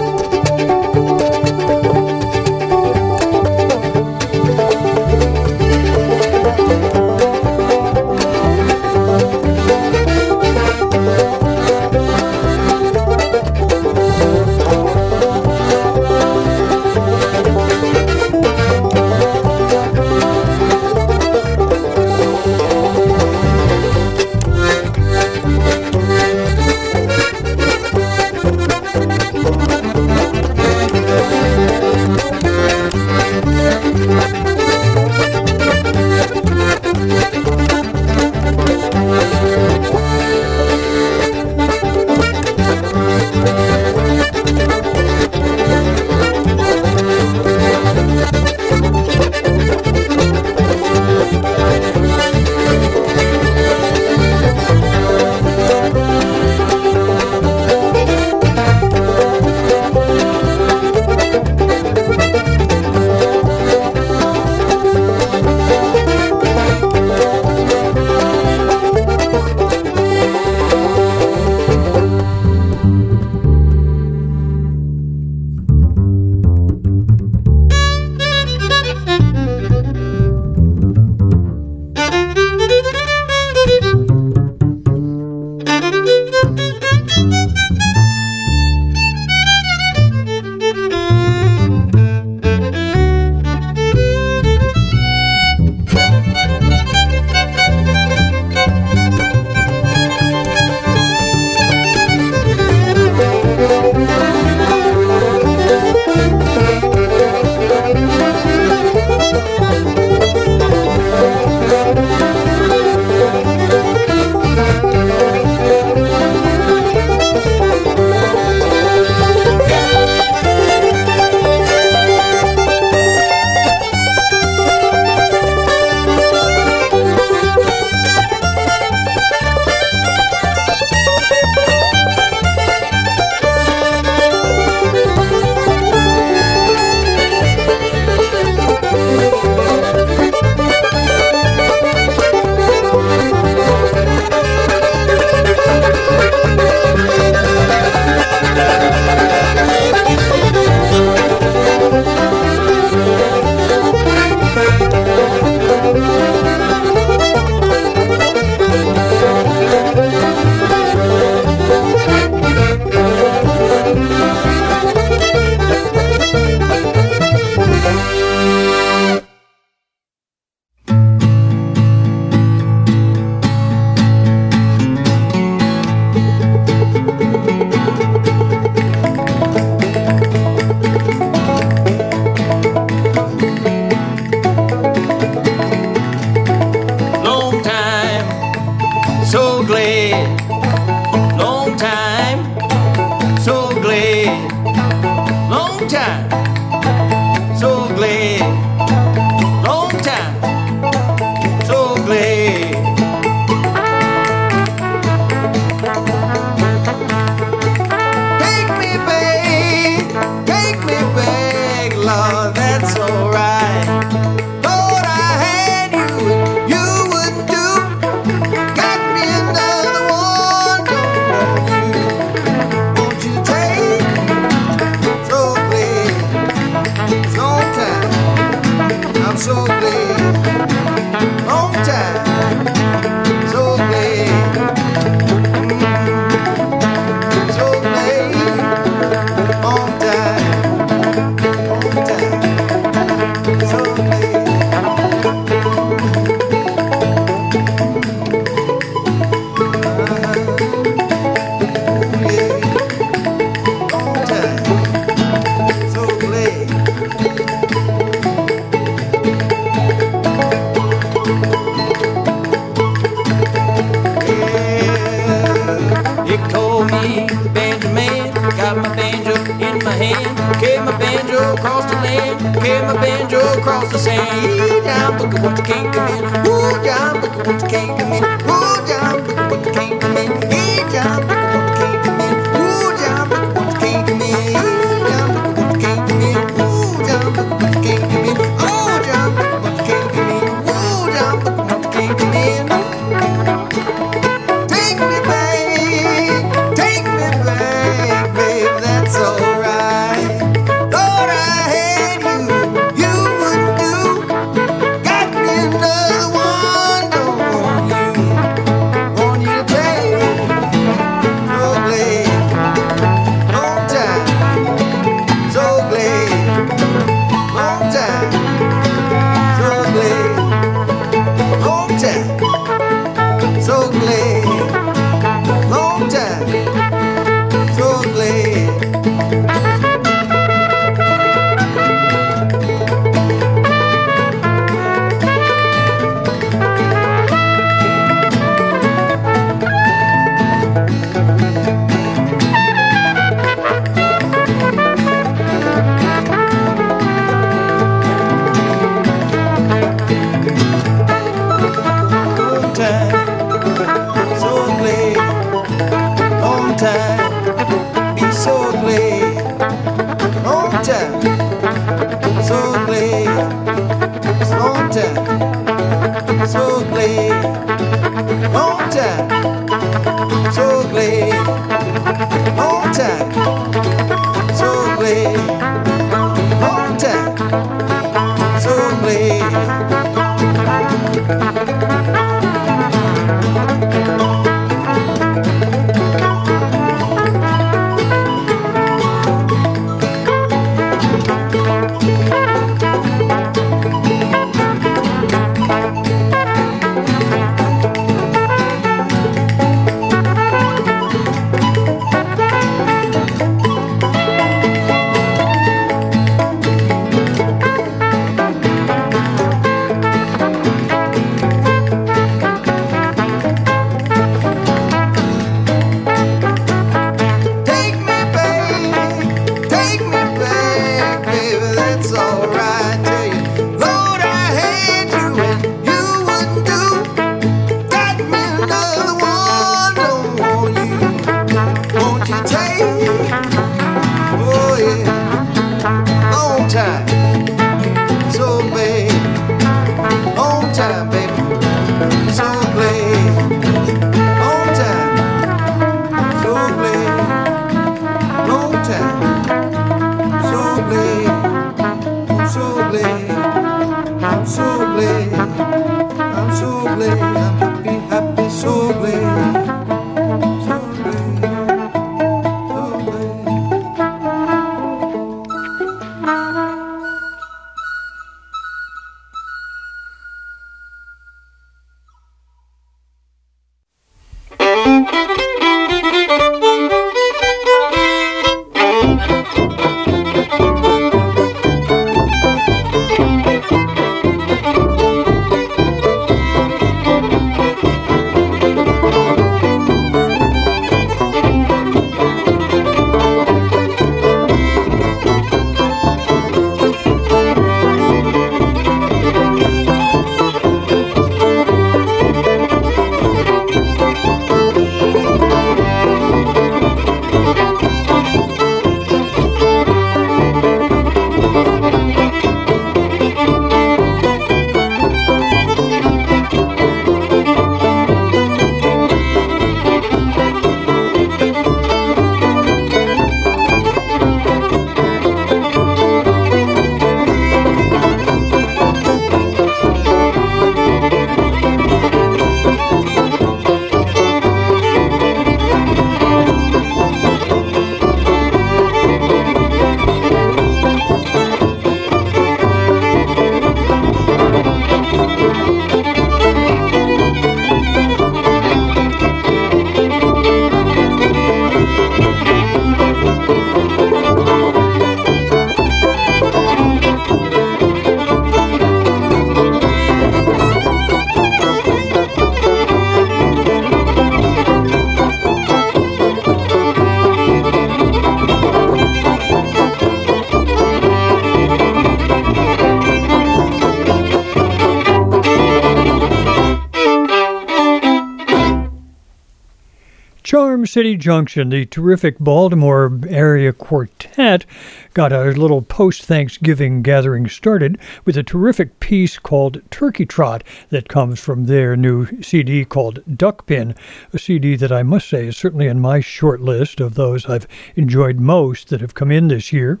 [580.90, 584.66] City Junction, the terrific Baltimore area quartet
[585.14, 591.08] got a little post Thanksgiving gathering started with a terrific piece called Turkey Trot that
[591.08, 593.94] comes from their new CD called Duckpin,
[594.32, 597.68] a CD that I must say is certainly in my short list of those I've
[597.94, 600.00] enjoyed most that have come in this year.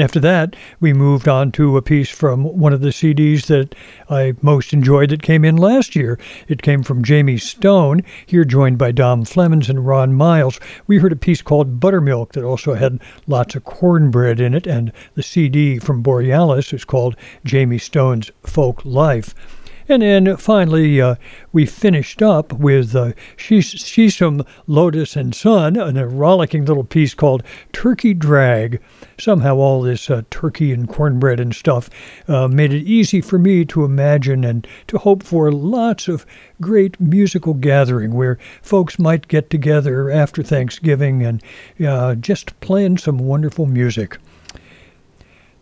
[0.00, 3.74] And after that, we moved on to a piece from one of the CDs that
[4.08, 6.18] I most enjoyed that came in last year.
[6.48, 10.58] It came from Jayme Stone, here joined by Dom Flemons and Ron Miles.
[10.86, 14.90] We heard a piece called Buttermilk that also had lots of cornbread in it, and
[15.16, 19.34] the CD from Borealis is called Jayme Stone's Folk Life.
[19.90, 21.16] And then finally, uh,
[21.52, 27.42] we finished up with uh, Shisham, Lotus, and Son, and a rollicking little piece called
[27.72, 28.80] Turkey Drag.
[29.18, 31.90] Somehow, all this uh, turkey and cornbread and stuff
[32.28, 36.24] uh, made it easy for me to imagine and to hope for lots of
[36.60, 41.42] great musical gathering where folks might get together after Thanksgiving and
[41.84, 44.18] uh, just playing some wonderful music.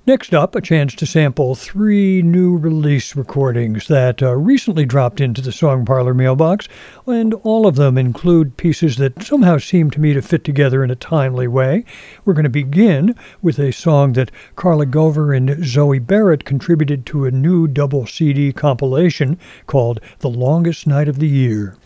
[0.09, 5.43] Next up, a chance to sample three new release recordings that uh, recently dropped into
[5.43, 6.67] the Song Parlor mailbox,
[7.07, 10.91] and all of them include pieces that somehow seem to me to fit together in
[10.91, 11.85] a timely way.
[12.25, 17.27] We're going to begin with a song that Carla Gover and Zoe Barrett contributed to
[17.27, 21.77] a new double CD compilation called The Longest Night of the Year.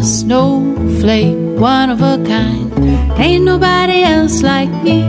[0.00, 2.72] A snowflake, one of a kind.
[3.18, 5.02] Ain't nobody else like me.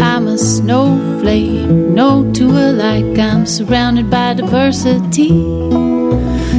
[0.00, 3.16] I'm a snowflake, no two alike.
[3.16, 5.28] I'm surrounded by diversity.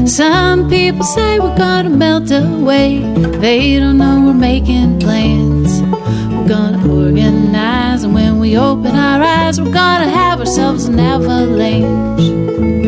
[0.07, 2.99] Some people say we're gonna melt away.
[3.43, 5.81] They don't know we're making plans.
[6.31, 12.86] We're gonna organize, and when we open our eyes, we're gonna have ourselves an avalanche.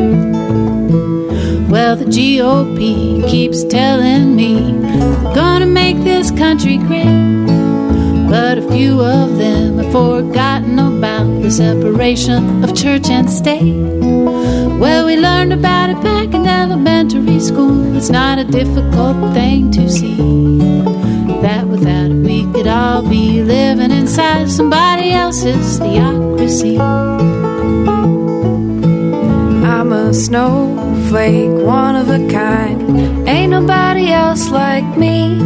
[1.90, 7.48] Well, the GOP keeps telling me they're gonna make this country great.
[8.30, 13.74] But a few of them have forgotten about the separation of church and state.
[14.80, 17.96] Well, we learned about it back in elementary school.
[17.98, 20.16] It's not a difficult thing to see
[21.42, 26.78] that without it we could all be living inside somebody else's theocracy.
[29.70, 33.30] I'm a snowflake, one of a kind.
[33.30, 35.40] Ain't nobody else like me.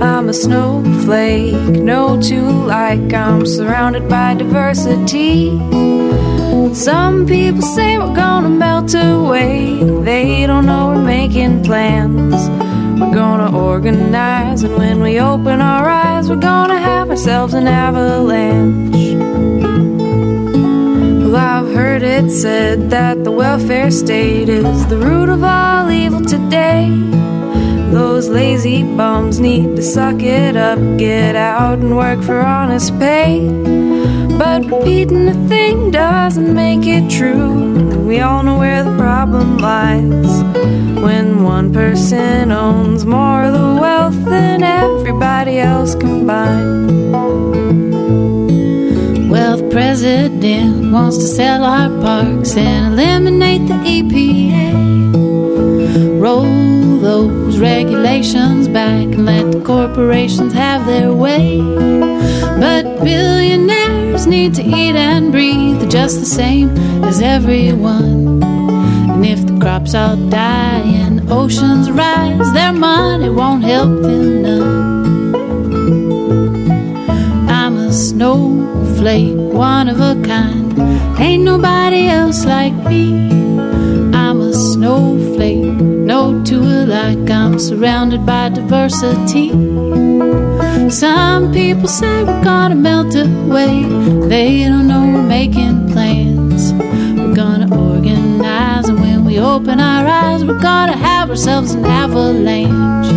[0.00, 1.54] I'm a snowflake,
[1.92, 3.12] no two alike.
[3.12, 5.50] I'm surrounded by diversity.
[6.74, 9.82] Some people say we're gonna melt away.
[10.04, 12.48] They don't know we're making plans.
[13.00, 19.69] We're gonna organize, and when we open our eyes, we're gonna have ourselves an avalanche.
[22.20, 26.86] It said that the welfare state is the root of all evil today.
[27.92, 33.48] Those lazy bums need to suck it up, get out and work for honest pay.
[34.36, 38.04] But repeating a thing doesn't make it true.
[38.06, 40.42] We all know where the problem lies.
[41.02, 46.90] When one person owns more of the wealth than everybody else combined.
[49.30, 54.72] Well, the president wants to sell our parks and eliminate the EPA.
[56.20, 61.60] Roll those regulations back and let the corporations have their way.
[62.58, 66.70] But billionaires need to eat and breathe just the same
[67.04, 68.42] as everyone.
[68.42, 74.90] And if the crops all die and oceans rise, their money won't help them none.
[77.48, 80.78] I'm a snowflake, one of a kind.
[81.18, 83.04] Ain't nobody else like me.
[84.24, 85.74] I'm a snowflake,
[86.12, 87.28] no two alike.
[87.40, 89.48] I'm surrounded by diversity.
[91.02, 93.74] Some people say we're gonna melt away.
[94.32, 96.62] They don't know we're making plans.
[97.18, 103.10] We're gonna organize, and when we open our eyes, we're gonna have ourselves an avalanche.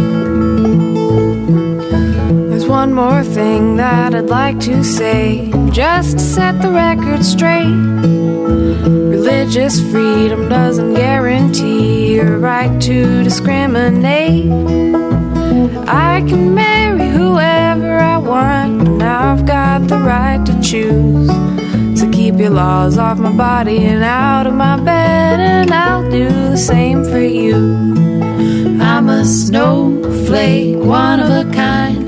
[2.64, 7.66] There's one more thing that I'd like to say, just to set the record straight.
[7.66, 14.49] Religious freedom doesn't guarantee your right to discriminate.
[15.89, 21.28] I can marry whoever I want, and I've got the right to choose.
[21.99, 26.30] So keep your laws off my body and out of my bed, and I'll do
[26.30, 27.57] the same for you.
[28.82, 32.03] I'm a snowflake, one of a kind.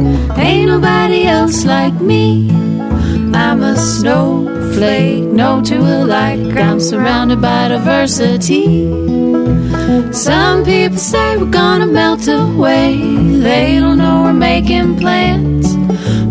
[0.47, 2.51] Ain't nobody else like me.
[3.33, 6.55] I'm a snowflake, no two alike.
[6.55, 8.65] I'm surrounded by diversity.
[10.13, 12.95] Some people say we're gonna melt away.
[13.47, 15.75] They don't know we're making plans.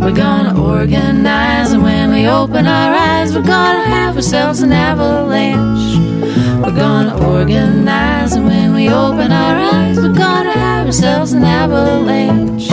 [0.02, 5.98] We're gonna organize, and when we open our eyes, we're gonna have ourselves an avalanche.
[6.62, 12.70] We're gonna organize, and when we open our eyes, we're gonna have ourselves an avalanche.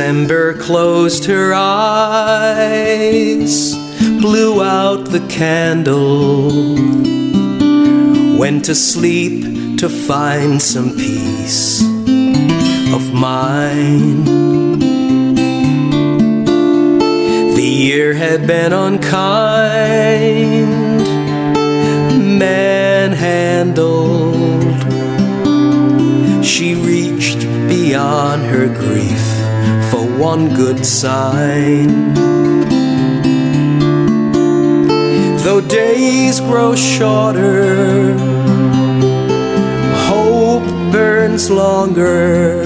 [0.00, 2.94] December closed her eyes,
[4.18, 6.74] blew out the candle,
[8.38, 11.82] went to sleep to find some peace
[12.94, 14.26] of mind.
[17.58, 19.10] The year had been unkind,
[22.38, 23.20] manhandled.
[26.42, 29.29] She reached beyond her grief
[30.20, 32.12] one good sign.
[35.44, 38.12] Though days grow shorter,
[40.10, 42.64] hope burns longer.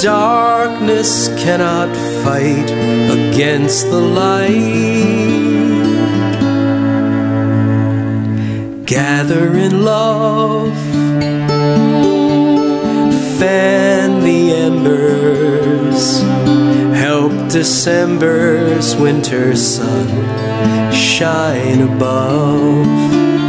[0.00, 1.94] Darkness cannot
[2.24, 2.70] fight
[3.18, 5.30] against the light.
[8.86, 10.74] Gather in love
[13.40, 14.99] fan the embers,
[17.52, 20.06] December's winter sun
[20.92, 23.39] shine above.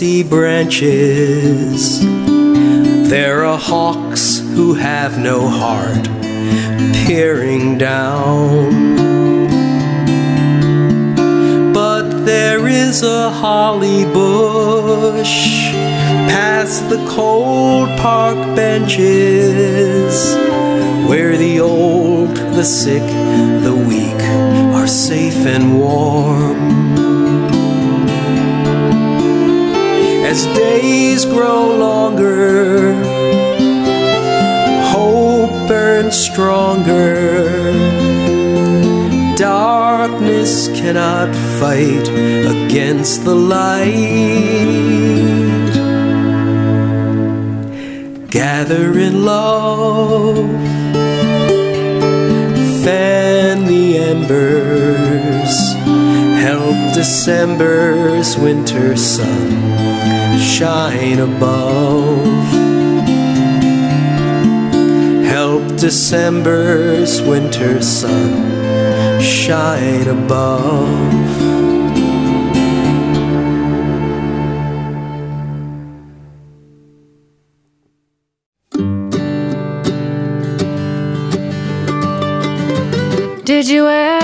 [0.00, 2.00] Icy branches.
[3.10, 6.06] There are hawks who have no heart
[7.04, 8.96] peering down.
[11.74, 15.70] But there is a holly bush
[16.32, 20.34] past the cold park benches
[21.10, 23.06] where the old, the sick,
[23.62, 24.22] the weak
[24.74, 26.80] are safe and warm.
[30.30, 32.94] As days grow longer,
[34.94, 37.50] hope burns stronger.
[39.34, 42.06] Darkness cannot fight
[42.54, 43.90] against the light.
[48.30, 50.36] Gather in love
[52.84, 55.72] fan the embers,
[56.40, 59.69] help December's winter sun
[60.40, 62.26] shine above.
[65.26, 71.10] Help December's winter sun shine above.
[83.44, 84.19] Did you ever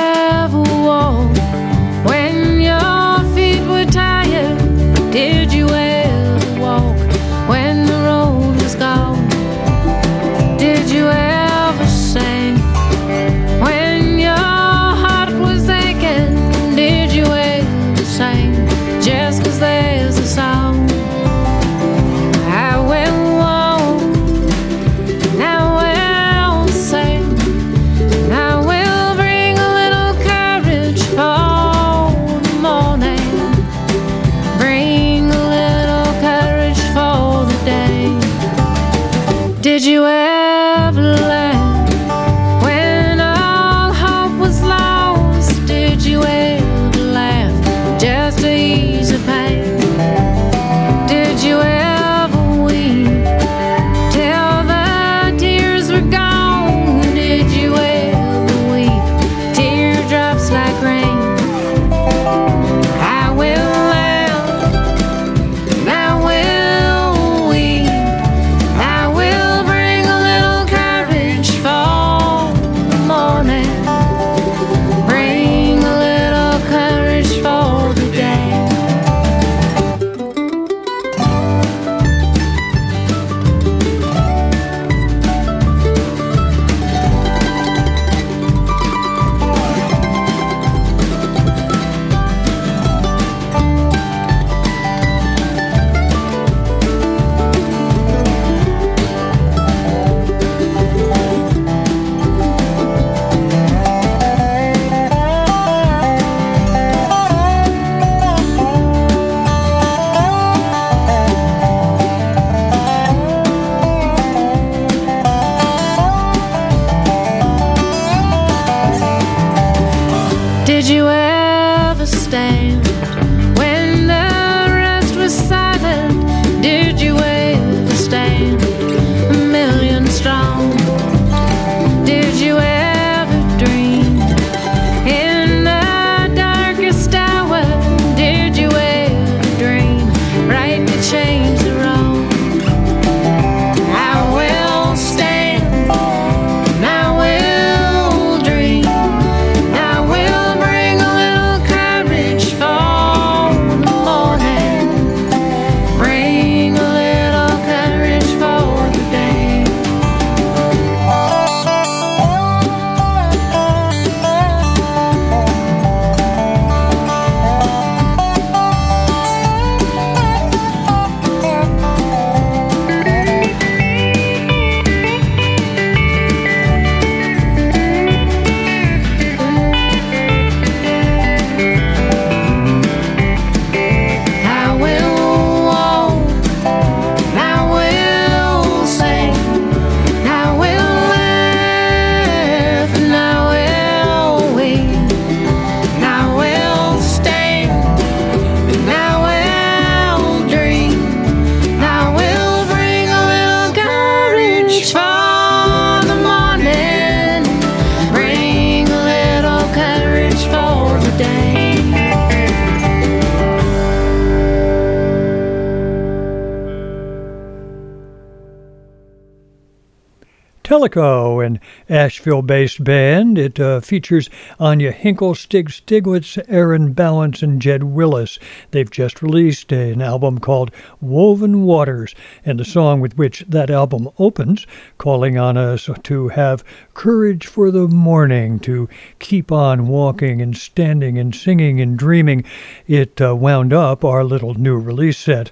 [222.06, 223.36] an Asheville based band.
[223.36, 224.30] It uh, features
[224.60, 228.38] Anya Hinkle, Stig Stiglitz, Aaron Balance, and Jed Willis.
[228.70, 230.70] They've just released an album called
[231.00, 232.14] Woven Waters,
[232.44, 234.68] and the song with which that album opens,
[234.98, 236.62] calling on us to have
[236.94, 238.88] courage for the morning, to
[239.18, 242.44] keep on walking and standing and singing and dreaming.
[242.86, 245.50] It uh, wound up our little new release set.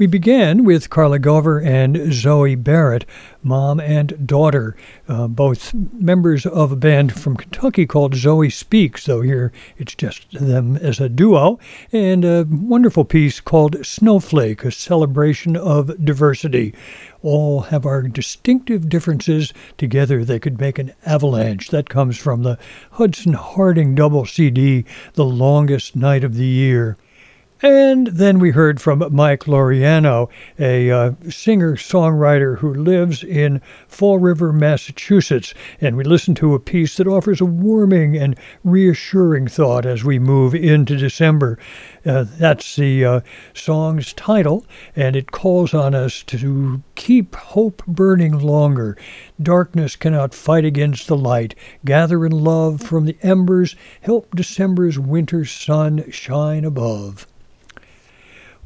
[0.00, 3.04] We began with Carla Gover and Zoe Barrett,
[3.42, 4.74] mom and daughter,
[5.06, 10.32] uh, both members of a band from Kentucky called Zoe Speaks, though here it's just
[10.32, 11.58] them as a duo,
[11.92, 16.74] and a wonderful piece called Snowflake, a celebration of diversity.
[17.20, 19.52] All have our distinctive differences.
[19.76, 21.68] Together they could make an avalanche.
[21.68, 22.58] That comes from the
[22.92, 26.96] Hudson Harding double CD, The Longest Night of the Year.
[27.62, 34.18] And then we heard from Mike Loriano, a uh, singer songwriter who lives in Fall
[34.18, 35.52] River, Massachusetts.
[35.78, 38.34] And we listened to a piece that offers a warming and
[38.64, 41.58] reassuring thought as we move into December.
[42.06, 43.20] Uh, that's the uh,
[43.52, 44.64] song's title,
[44.96, 48.96] and it calls on us to keep hope burning longer.
[49.42, 51.54] Darkness cannot fight against the light.
[51.84, 53.76] Gather in love from the embers.
[54.00, 57.26] Help December's winter sun shine above.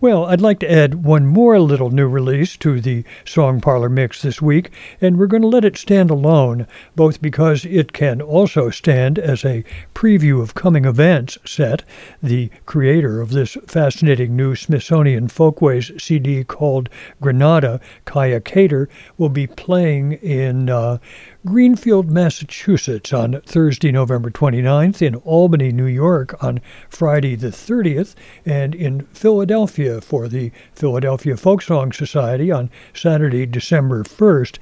[0.05, 4.21] Well, I'd like to add one more little new release to the Song Parlor mix
[4.21, 4.71] this week,
[5.01, 9.47] and we're going to let it stand alone, both because it can also stand as
[9.47, 9.65] a
[9.95, 11.85] preview of coming events set.
[12.23, 16.91] The creator of this fascinating new Smithsonian Folkways CD called
[17.23, 20.99] Grenades, Kaia Kater, will be playing in uh,
[21.47, 26.59] Greenfield, Massachusetts on Thursday, November 29th, in Albany, New York on
[26.89, 28.15] Friday the 30th,
[28.47, 34.57] and in Philadelphia for the Philadelphia Folk Song Society on Saturday, December 1st.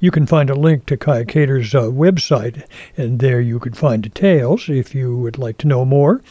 [0.00, 2.66] You can find a link to Kaia Kater's uh, website,
[2.96, 6.22] and there you could find details if you would like to know more.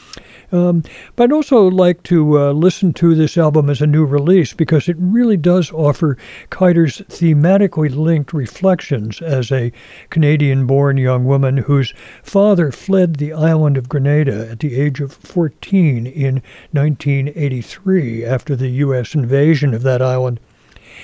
[0.51, 0.83] Um,
[1.15, 4.87] but I'd also like to uh, listen to this album as a new release because
[4.87, 6.17] it really does offer
[6.51, 9.71] Kater's thematically linked reflections as a
[10.09, 15.13] Canadian born young woman whose father fled the island of Grenada at the age of
[15.13, 19.15] 14 in 1983 after the U.S.
[19.15, 20.39] invasion of that island.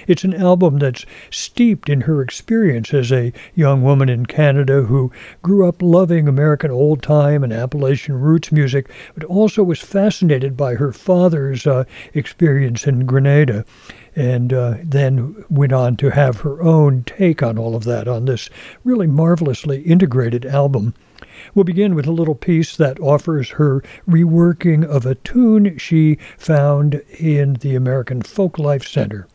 [0.07, 5.11] It's an album that's steeped in her experience as a young woman in Canada who
[5.41, 10.75] grew up loving American old time and Appalachian roots music, but also was fascinated by
[10.75, 13.65] her father's uh, experience in Grenada.
[14.15, 18.25] And uh, then went on to have her own take on all of that on
[18.25, 18.49] this
[18.83, 20.93] really marvelously integrated album.
[21.53, 26.95] We'll begin with a little piece that offers her reworking of a tune she found
[27.17, 29.27] in the American Folklife Center.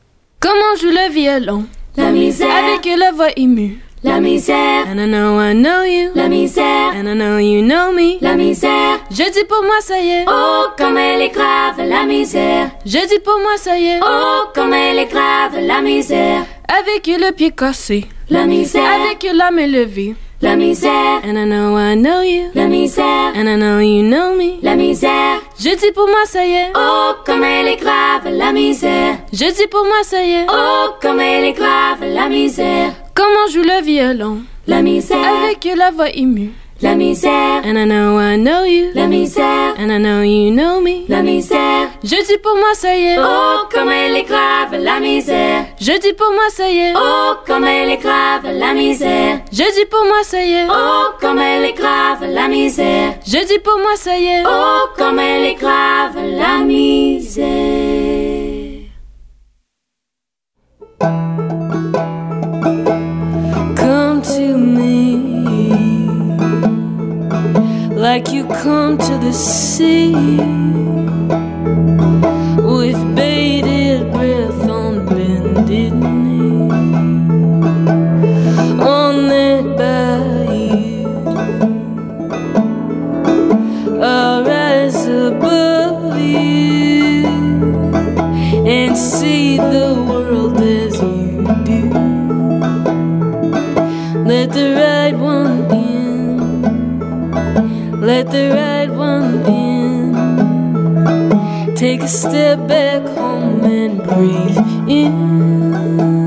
[0.45, 1.65] Comment joue le violon
[1.97, 2.51] La misère.
[2.55, 4.85] Avec la voix émue La misère.
[4.87, 6.93] And I know I know you La misère.
[6.95, 9.01] And I know you know me La misère.
[9.11, 12.71] Je dis pour moi ça y est Oh, comme elle est grave, la misère.
[12.85, 16.45] Je dis pour moi ça y est Oh, comme elle est grave, la misère.
[16.69, 18.85] Avec le pied cassé La misère.
[18.85, 21.23] Avec la main levée La misère.
[21.25, 22.51] And I know I know you.
[22.55, 23.33] La misère.
[23.35, 24.59] And I know you know me.
[24.63, 25.41] La misère.
[25.59, 26.73] Je dis pour moi ça y est.
[26.75, 29.19] Oh, comme elle est grave, la misère.
[29.33, 30.47] Je dis pour moi ça y est.
[30.49, 32.93] Oh, comme elle est grave, la misère.
[33.15, 34.43] Comment joue le violon?
[34.67, 35.19] La misère.
[35.45, 36.53] Avec la voix émue.
[36.85, 37.63] La misère.
[37.65, 38.91] And I know I know you.
[38.95, 39.75] La misère.
[39.79, 41.07] And I know you know me.
[41.09, 41.89] La misère.
[42.03, 43.17] Je dis pour moi ça y est.
[43.19, 45.65] Oh, comme elle est grave, la misère.
[45.81, 46.93] Je dis pour moi ça y est.
[46.95, 49.41] Oh, comme elle est grave, la misère.
[49.51, 50.67] Je dis pour moi ça y est.
[50.69, 53.15] Oh, comme elle est grave, la misère.
[53.27, 54.43] Je dis pour moi ça y est.
[54.47, 57.95] Oh, comme elle est grave, la misère.
[68.05, 70.94] Like you come to the sea
[98.05, 100.15] Let the right one in.
[101.75, 106.24] Take a step back home and breathe in.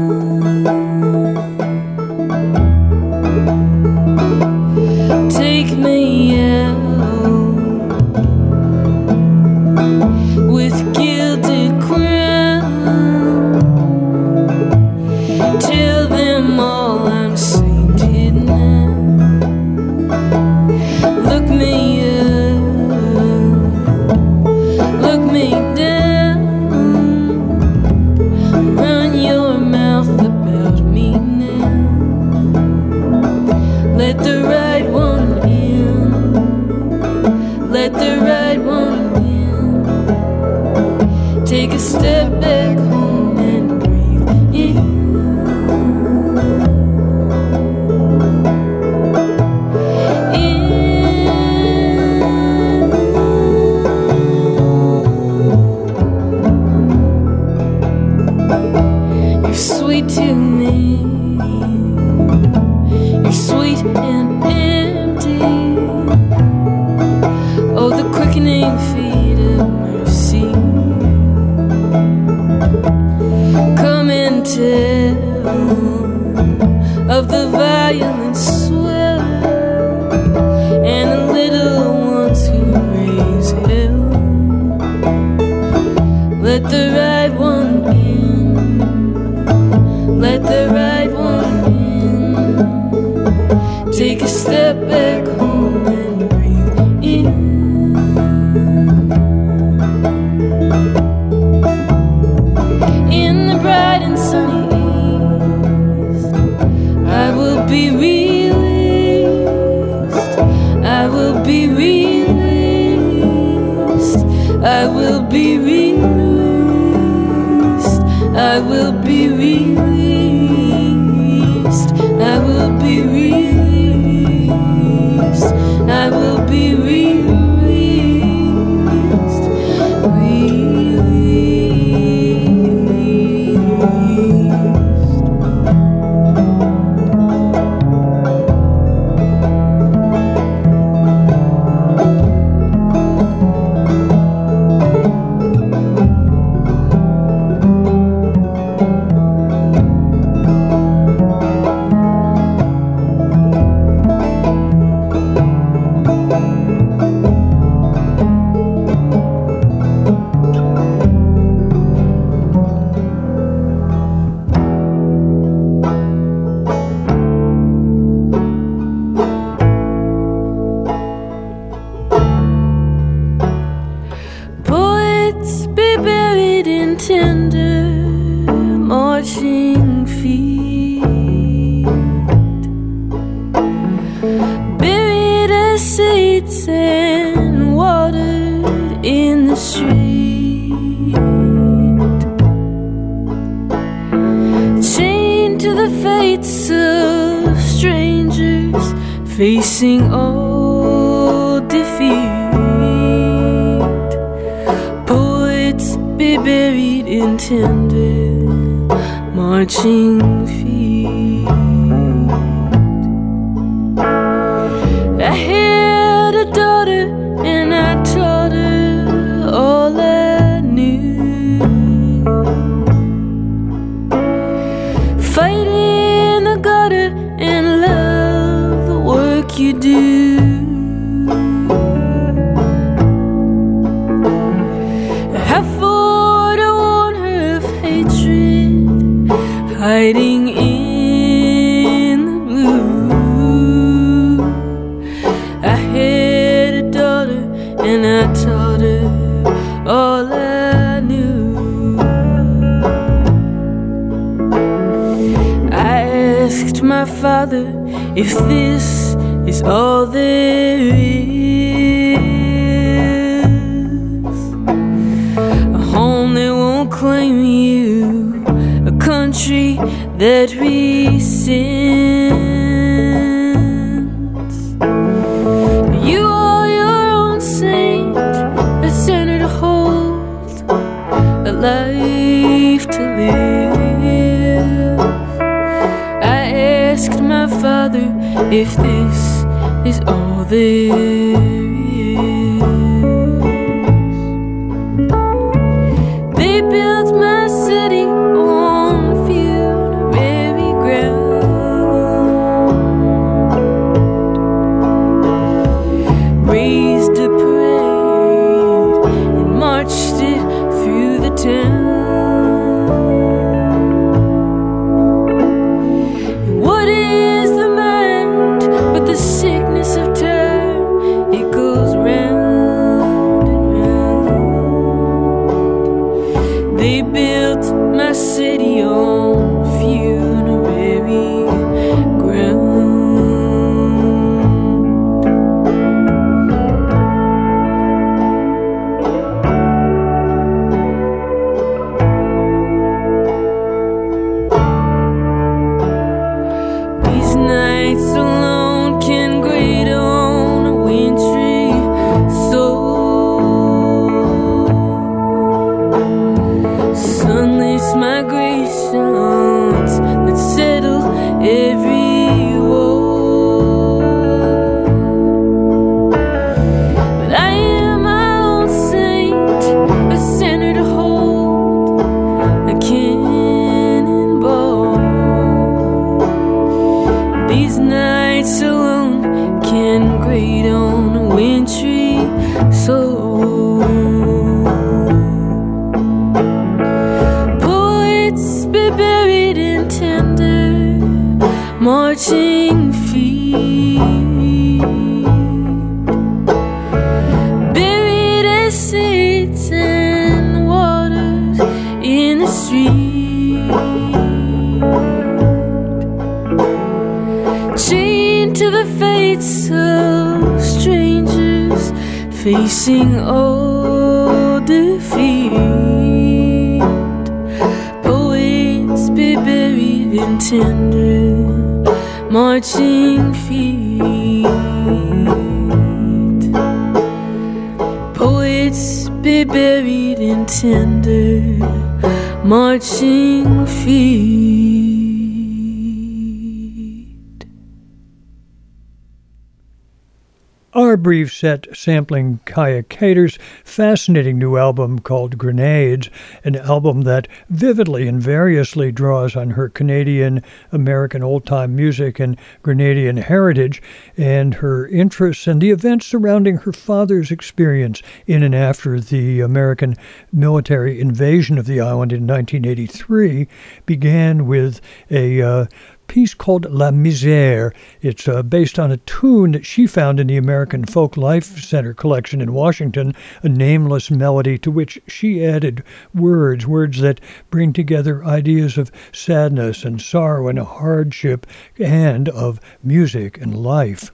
[441.40, 446.10] Set sampling Kaia Kater's fascinating new album called Grenades,
[446.44, 450.42] an album that vividly and variously draws on her Canadian
[450.72, 453.84] American old time music and Grenadian heritage
[454.18, 459.94] and her interests and the events surrounding her father's experience in and after the American
[460.34, 463.48] military invasion of the island in 1983
[463.86, 464.82] began with
[465.12, 465.66] a uh,
[466.08, 467.74] piece called La Misère.
[468.02, 472.42] It's uh, based on a tune that she found in the American Folklife Center collection
[472.42, 473.14] in Washington,
[473.44, 479.84] a nameless melody to which she added words, words that bring together ideas of sadness
[479.84, 481.46] and sorrow and hardship
[481.78, 484.12] and of music and life.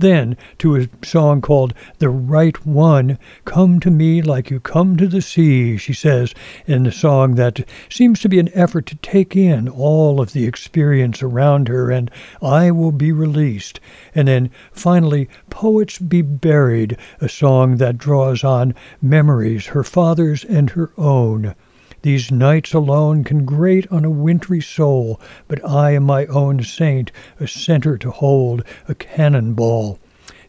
[0.00, 5.06] Then to a song called The Right One, Come to Me Like You Come to
[5.06, 6.34] the Sea, she says
[6.66, 10.46] in the song that seems to be an effort to take in all of the
[10.46, 12.10] experience around her and
[12.40, 13.78] I Will Be Released.
[14.14, 20.70] And then finally, Poets Be Buried, a song that draws on memories, her father's and
[20.70, 21.54] her own.
[22.02, 27.12] These nights alone can grate on a wintry soul, but I am my own saint,
[27.38, 29.98] a center to hold, a cannonball.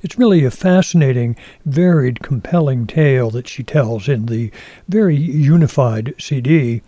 [0.02, 4.50] It's really a fascinating, varied, compelling tale that she tells in the
[4.88, 6.82] very unified CD.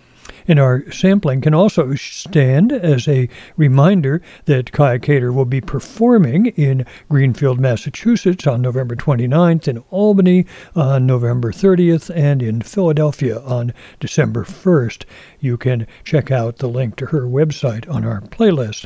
[0.47, 6.47] And our sampling can also stand as a reminder that Kaia Kater will be performing
[6.47, 10.45] in Greenfield, Massachusetts on November 29th, in Albany
[10.75, 15.05] on November 30th, and in Philadelphia on December 1st.
[15.39, 18.85] You can check out the link to her website on our playlist.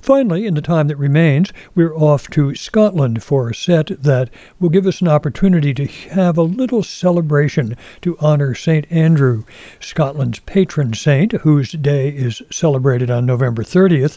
[0.00, 4.70] Finally, in the time that remains, we're off to Scotland for a set that will
[4.70, 8.86] give us an opportunity to have a little celebration to honor St.
[8.90, 9.44] Andrew,
[9.78, 14.16] Scotland's patron saint, whose day is celebrated on November 30th.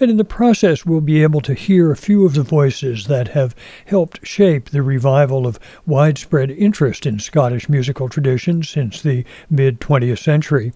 [0.00, 3.28] And in the process, we'll be able to hear a few of the voices that
[3.28, 3.54] have
[3.86, 10.18] helped shape the revival of widespread interest in Scottish musical tradition since the mid 20th
[10.18, 10.72] century.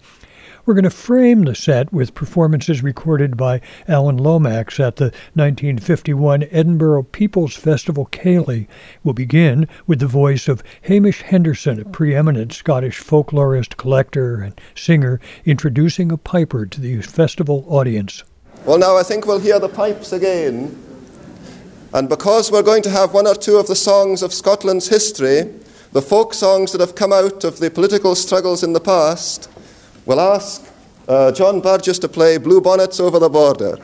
[0.65, 6.47] We're going to frame the set with performances recorded by Alan Lomax at the 1951
[6.49, 8.65] Edinburgh People's Festival Ceilidh.
[9.03, 15.19] We'll begin with the voice of Hamish Henderson, a preeminent Scottish folklorist, collector, and singer,
[15.45, 18.23] introducing a piper to the festival audience.
[18.65, 20.81] Well, now I think we'll hear the pipes again.
[21.93, 25.43] And because we're going to have one or two of the songs of Scotland's history,
[25.91, 29.47] the folk songs that have come out of the political struggles in the past,
[30.05, 30.71] We'll ask
[31.07, 33.77] uh, John Burgess to play Blue Bonnets Over the Border.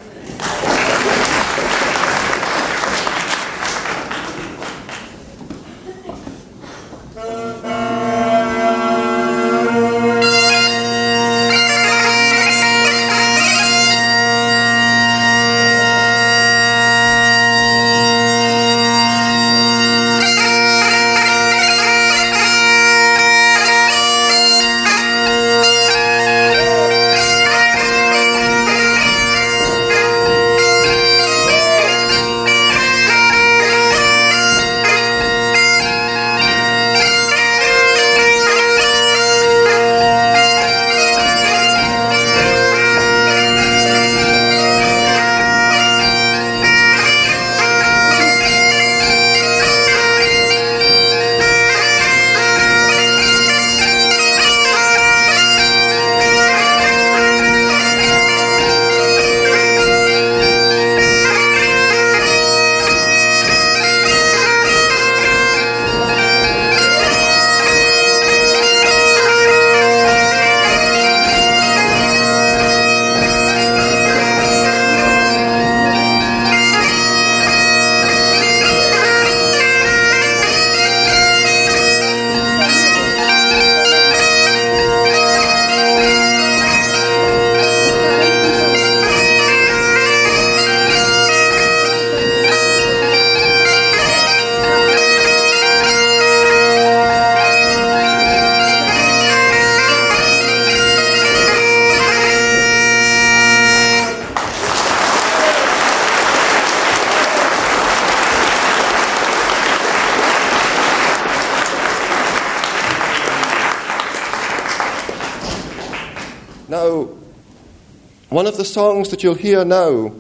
[119.01, 120.13] Songs that you'll hear now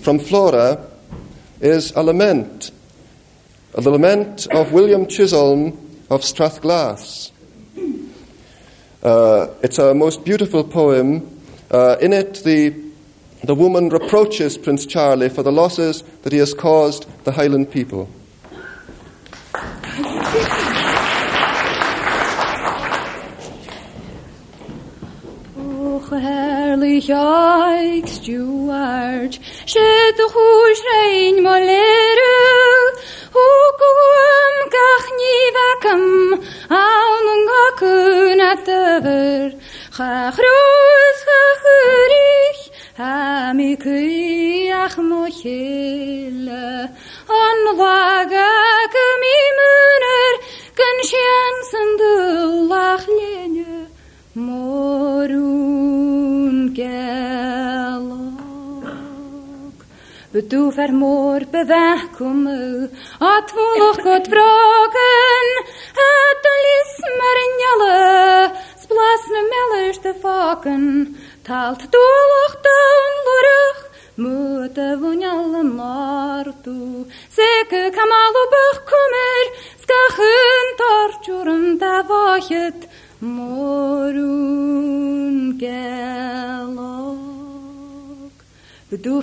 [0.00, 0.84] from Flora
[1.60, 2.72] is a lament,
[3.72, 5.68] a lament of William Chisholm
[6.10, 7.30] of Strathglass.
[9.00, 11.40] Uh, it's a most beautiful poem.
[11.70, 12.74] Uh, in it, the,
[13.44, 18.10] the woman reproaches Prince Charlie for the losses that he has caused the Highland people.
[60.38, 62.46] Bedu fer mor beveckum
[63.30, 64.67] at volch got vragen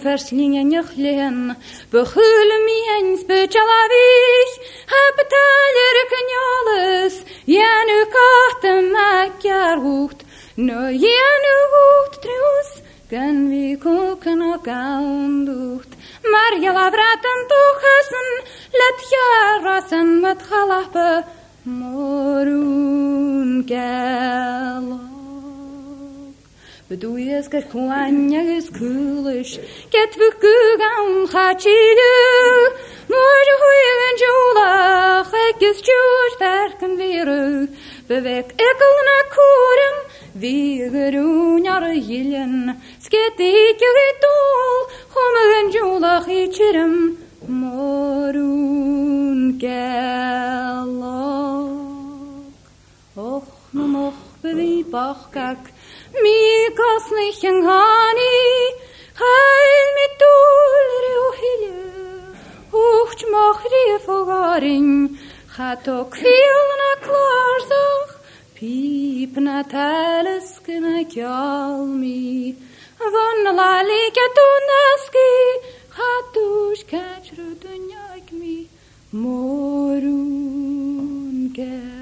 [0.05, 1.55] Morún gelog Bedu verslingen len,
[1.91, 4.53] behullen mi eens bechalavich,
[4.93, 7.15] habetaler kanjales,
[7.47, 10.23] janu karte makjar hoed,
[10.57, 12.71] no janu hoed trus,
[13.09, 15.91] kan vi koken og gaunducht.
[16.31, 18.27] Marja lavraten tuchasen,
[18.79, 20.15] let jarasen.
[26.87, 29.57] Du es ka kuanya es kulish
[29.89, 32.13] Ket vuku gam khachilu
[33.09, 37.67] Nur huyen jula Ek is juj verken veru
[38.07, 39.95] Bevek ekelna kurum
[40.37, 42.77] Vigerunyar yilin.
[42.99, 44.85] Sket ikigitol
[45.15, 47.17] Homen jula khichirim
[47.47, 51.65] Morun gelok ah.
[53.17, 55.74] Och, nomoch, bevi bach gak
[56.23, 56.39] mi
[56.79, 58.37] koslich yn hani,
[59.21, 61.81] hael mi dŵl ryw hilio,
[62.73, 64.89] hwcht moch rif o garin,
[65.55, 68.13] chato cfil na clarsach,
[68.55, 69.59] pip na
[73.13, 75.33] von na lali gadwn asgi,
[75.97, 78.57] chatwys catro dyniag mi,
[79.21, 80.23] morwn
[81.59, 81.94] gel.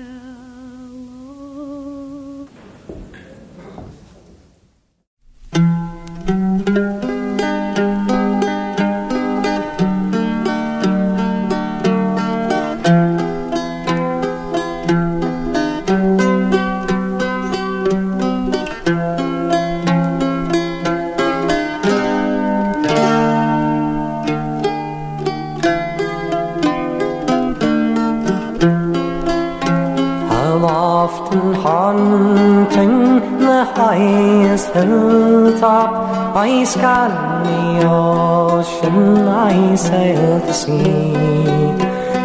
[31.04, 36.13] Often haunting the highest hilltop.
[36.36, 37.12] I scan
[37.44, 41.14] the ocean, I sail the sea.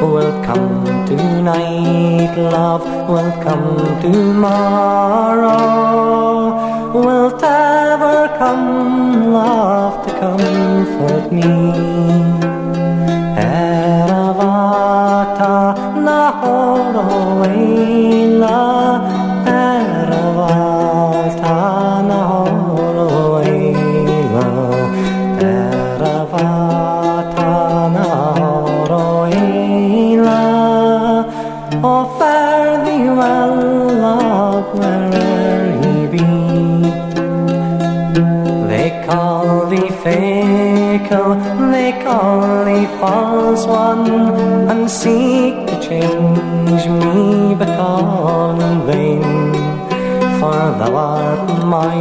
[0.01, 2.87] Welcome tonight, love.
[3.07, 5.53] Welcome tomorrow.
[6.95, 12.48] Wilt ever come, love, to comfort me?
[41.09, 44.11] They call thee false one,
[44.69, 49.53] and seek to change me, but all in vain.
[50.39, 51.97] For thou art my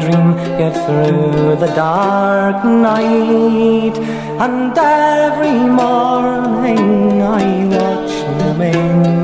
[0.00, 3.96] dream, yet through the dark night,
[4.44, 9.20] and every morning I watch the main.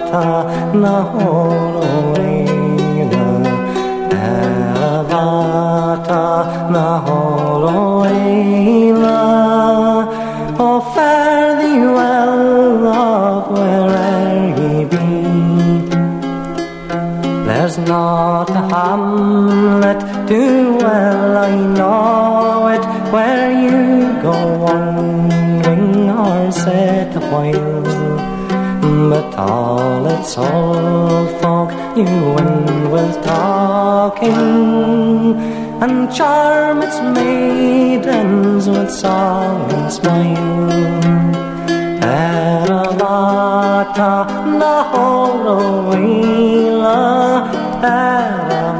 [0.00, 1.84] Eravata Nahoroela
[4.24, 6.22] Eravata Nahoroela Eravata
[6.74, 9.18] Nahoroela
[10.62, 12.36] Oh, fare thee well,
[12.84, 14.98] love, where'er ye be
[17.46, 27.16] there's not a hamlet too well I know it where you go wandering or set
[27.16, 27.20] a
[29.10, 29.22] while.
[29.22, 32.06] But all its old folk you
[32.38, 34.36] and will talking
[35.82, 40.70] and charm its maidens with song and smile.
[42.00, 43.06] Eravata
[44.60, 45.80] Nahoroela
[47.82, 48.74] Eravata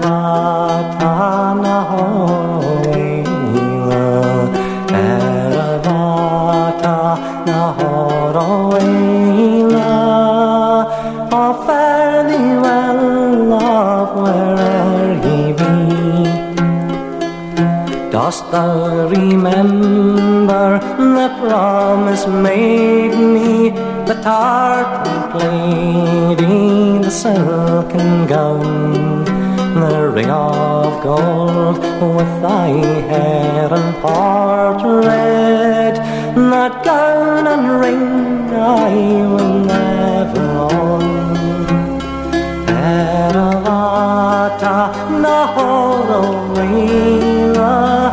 [18.31, 23.71] Dost thou remember the promise made me,
[24.07, 29.25] the tartan lady, the silken gown,
[29.75, 31.79] the ring of gold
[32.15, 32.69] with thy
[33.11, 35.97] hair and portrait,
[36.53, 38.95] that gown and ring I
[39.33, 41.03] will never own.
[42.95, 44.77] Eravata
[45.25, 48.10] Nahoroela Eravata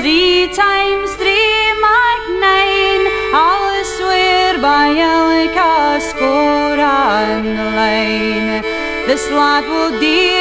[0.00, 3.04] three times three make nine.
[3.32, 8.62] I'll swear by Elka score on the line.
[9.06, 10.35] This lot will deal.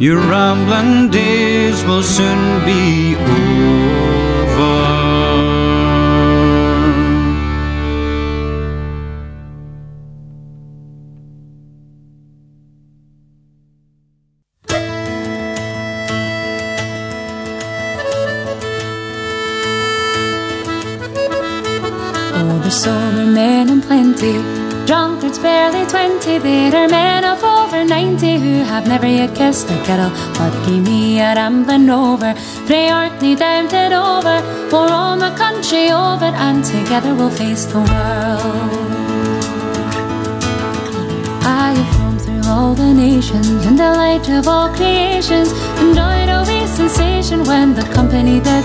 [0.00, 3.48] Your rambling days will soon be over.
[22.34, 22.60] Oh,
[23.82, 24.57] plenty,
[24.88, 26.36] drunkards barely twenty.
[26.78, 30.10] Are men of over ninety who have never yet kissed a girl.
[30.38, 32.34] But give me a rambling over,
[32.66, 34.40] Bray Orkney down to Dover,
[34.70, 38.88] for all the country over, and together we'll face the world.
[41.44, 45.52] I have roamed through all the nations in the light of all creations.
[45.84, 48.64] Enjoyed a wee sensation when the company did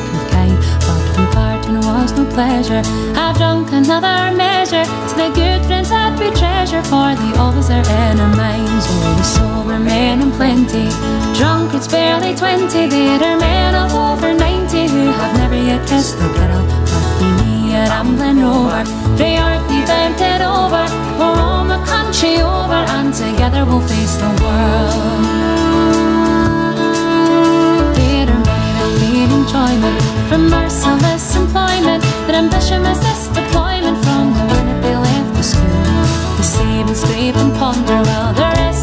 [2.03, 2.81] was no pleasure,
[3.15, 7.79] I've drunk another measure to the good friends that we treasure, for they always are
[7.79, 8.85] in our minds.
[8.91, 10.91] Oh, the sober men in plenty,
[11.39, 12.91] drunkards barely twenty.
[12.91, 16.63] There are men of over ninety who have never yet kissed a girl.
[17.19, 18.83] We me a rambling over,
[19.15, 19.55] they are
[20.19, 20.83] it over,
[21.17, 25.31] we're all the country over, and together we'll face the world.
[29.23, 36.01] Enjoyment from merciless employment, that ambition resists deployment from the minute they left the school.
[36.37, 38.82] They save and scrape and ponder while the rest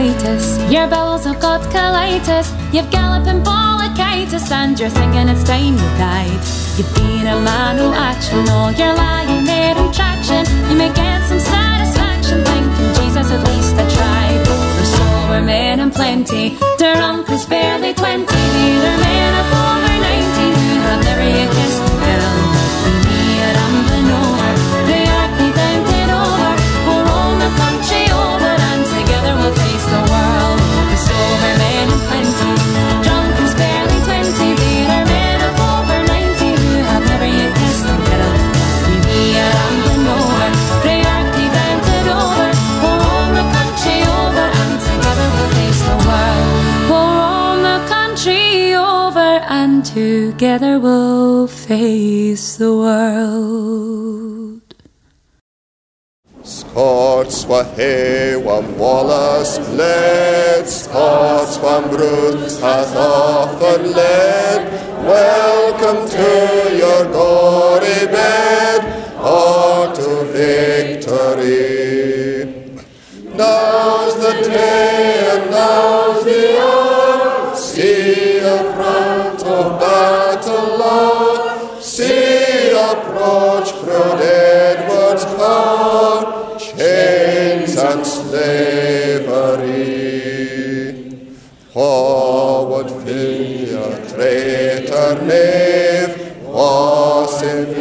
[0.00, 5.88] arthritis, your bowels have got colitis, you've galloping bronchitis, and you're thinking it's time you
[5.98, 6.40] died.
[6.76, 10.44] You've been a man who action all your lying there in traction.
[10.70, 14.40] You may get some satisfaction thinking, Jesus, at least I tried.
[14.46, 18.24] The sober men in plenty, drunkards barely twenty.
[18.24, 21.89] Are men of over ninety who have never kissed
[50.40, 54.62] together we'll face the world.
[56.42, 64.60] Scots wa he wam Wallace bled, Scots wam Bruce hath often led.
[65.04, 66.28] Welcome to
[66.82, 68.80] your gory bed,
[69.20, 71.68] or to victory.
[73.36, 76.09] Now's the day and now's
[95.14, 96.28] knave.
[96.46, 97.80] Was in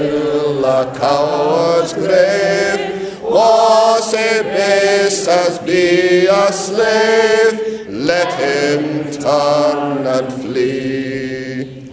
[0.64, 2.99] a coward's grave.
[3.23, 11.91] Was it base as be a slave, let him turn and flee.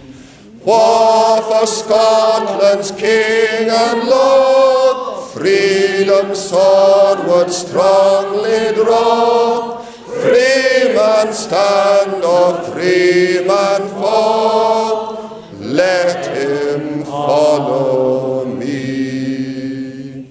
[0.64, 9.78] War for Scotland's king and lord, freedom's sword would strongly draw.
[10.22, 14.85] Free man stand or free man fall,
[17.56, 20.26] follow me.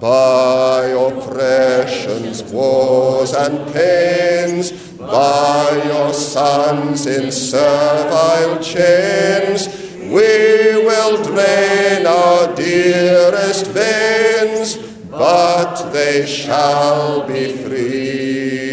[0.00, 9.68] By oppressions, wars, and pains, by your sons in servile chains,
[10.16, 14.76] we will drain our dearest veins,
[15.10, 18.70] but they shall be free.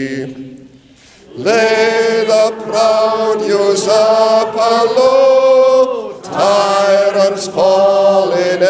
[1.35, 6.86] Lay the proud usurper low, tyrants
[7.35, 8.63] fall in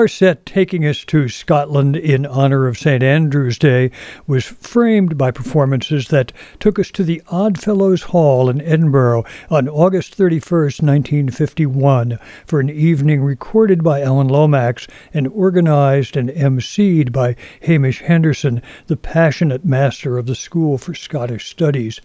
[0.00, 3.02] Our set taking us to Scotland in honor of St.
[3.02, 3.90] Andrew's Day
[4.26, 10.16] was framed by performances that took us to the Oddfellows Hall in Edinburgh on August
[10.16, 18.00] 31st, 1951, for an evening recorded by Alan Lomax and organized and emceed by Hamish
[18.00, 22.00] Henderson, the passionate master of the School for Scottish Studies.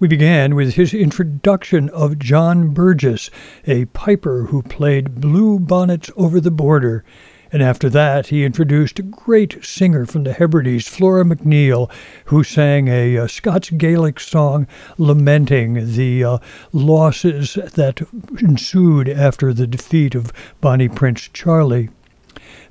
[0.00, 3.30] We began with his introduction of John Burgess,
[3.66, 7.04] a piper who played Blue Bonnets over the Border.
[7.50, 11.90] And after that, he introduced a great singer from the Hebrides, Flora MacNeil,
[12.26, 14.68] who sang a, uh Scots Gaelic song
[14.98, 16.38] lamenting the uh,
[16.72, 18.00] losses that
[18.38, 21.88] ensued after the defeat of Bonnie Prince Charlie.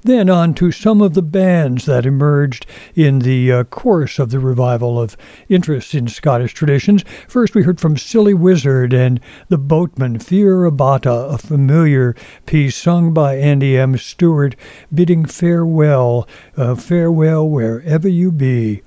[0.04, 2.66] Then on to some of the bands that emerged
[2.96, 5.18] in the uh, course of the revival of
[5.50, 7.04] interest in Scottish traditions.
[7.28, 9.20] First, we heard from Silly Wizard and
[9.50, 12.16] The Boatman, Fear a' Bhàta, a familiar
[12.46, 13.98] piece sung by Andy M.
[13.98, 14.56] Stewart,
[14.94, 18.84] bidding farewell, uh, farewell wherever you be.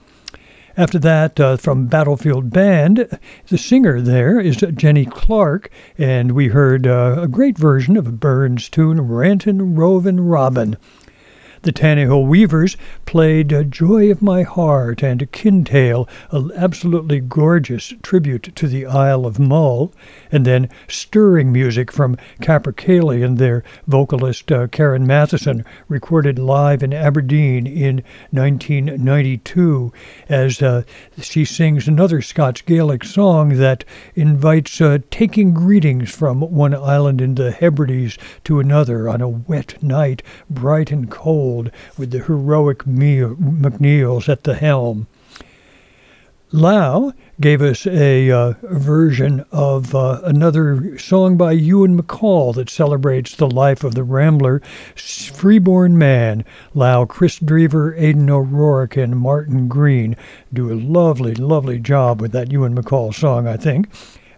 [0.76, 3.18] After that, uh, from Battlefield Band,
[3.48, 5.68] the singer there is Jenny Clark,
[5.98, 10.76] and we heard uh, a great version of Burns tune, Rantin' Rovin' Robin.
[11.62, 18.66] The Tannahill Weavers played Joy of My Heart and Kintail, an absolutely gorgeous tribute to
[18.66, 19.92] the Isle of Mull,
[20.32, 26.94] and then stirring music from Capercaillie and their vocalist uh, Karen Matheson, recorded live in
[26.94, 29.92] Aberdeen in 1992,
[30.30, 30.84] as uh,
[31.20, 33.84] she sings another Scots Gaelic song that
[34.14, 39.82] invites uh, taking greetings from one island in the Hebrides to another on a wet
[39.82, 41.49] night, bright and cold,
[41.96, 45.06] with the heroic McNeils at the helm.
[46.52, 53.36] Lau gave us a uh, version of uh, another song by Ewan MacColl that celebrates
[53.36, 54.60] the life of the Rambler,
[54.96, 56.44] Freeborn Man.
[56.74, 60.16] Lau, Kris Drever, Aidan O'Rourke, and Martin Green
[60.52, 63.88] do a lovely, lovely job with that Ewan MacColl song, I think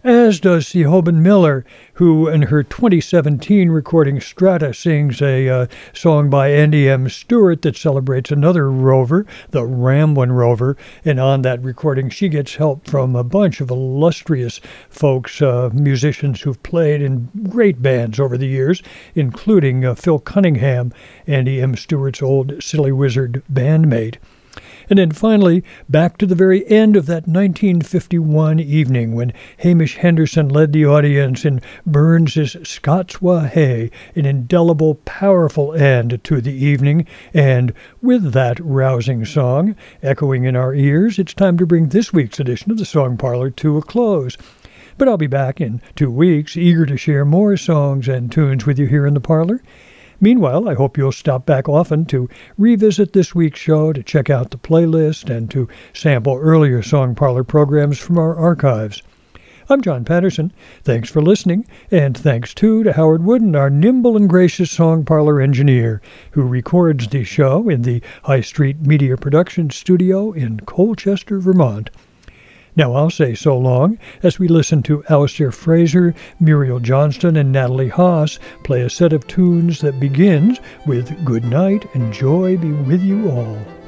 [0.04, 1.64] as does Siobhan Miller,
[1.94, 7.08] who in her 2017 recording Strata sings a uh, song by Andy M.
[7.08, 10.76] Stewart that celebrates another rover, the Ramblin' Rover.
[11.04, 14.60] And on that recording, she gets help from a bunch of illustrious
[14.90, 18.82] folks, uh, musicians who've played in great bands over the years,
[19.14, 20.92] including uh, Phil Cunningham,
[21.28, 21.76] Andy M.
[21.76, 24.16] Stewart's old Silly Wizard bandmate.
[24.90, 30.48] And then finally, back to the very end of that 1951 evening when Hamish Henderson
[30.48, 37.06] led the audience in Burns's Scots Wha Hae, an indelible, powerful end to the evening.
[37.32, 42.40] And with that rousing song echoing in our ears, it's time to bring this week's
[42.40, 44.36] edition of the Song Parlor to a close.
[44.98, 48.78] But I'll be back in two weeks, eager to share more songs and tunes with
[48.78, 49.62] you here in the parlor.
[50.22, 54.52] Meanwhile, I hope you'll stop back often to revisit this week's show, to check out
[54.52, 59.02] the playlist, and to sample earlier Song Parlor programs from our archives.
[59.68, 60.52] I'm John Patterson.
[60.84, 65.40] Thanks for listening, and thanks too to Howard Wooden, our nimble and gracious Song Parlor
[65.40, 66.00] engineer,
[66.30, 71.90] who records the show in the High Street Media Production Studio in Colchester, Vermont.
[72.74, 77.88] Now I'll say so long as we listen to Alasdair Fraser, Muriel Johnstone, and Natalie
[77.88, 83.02] Haas play a set of tunes that begins with Good Night and Joy Be With
[83.02, 83.81] You All.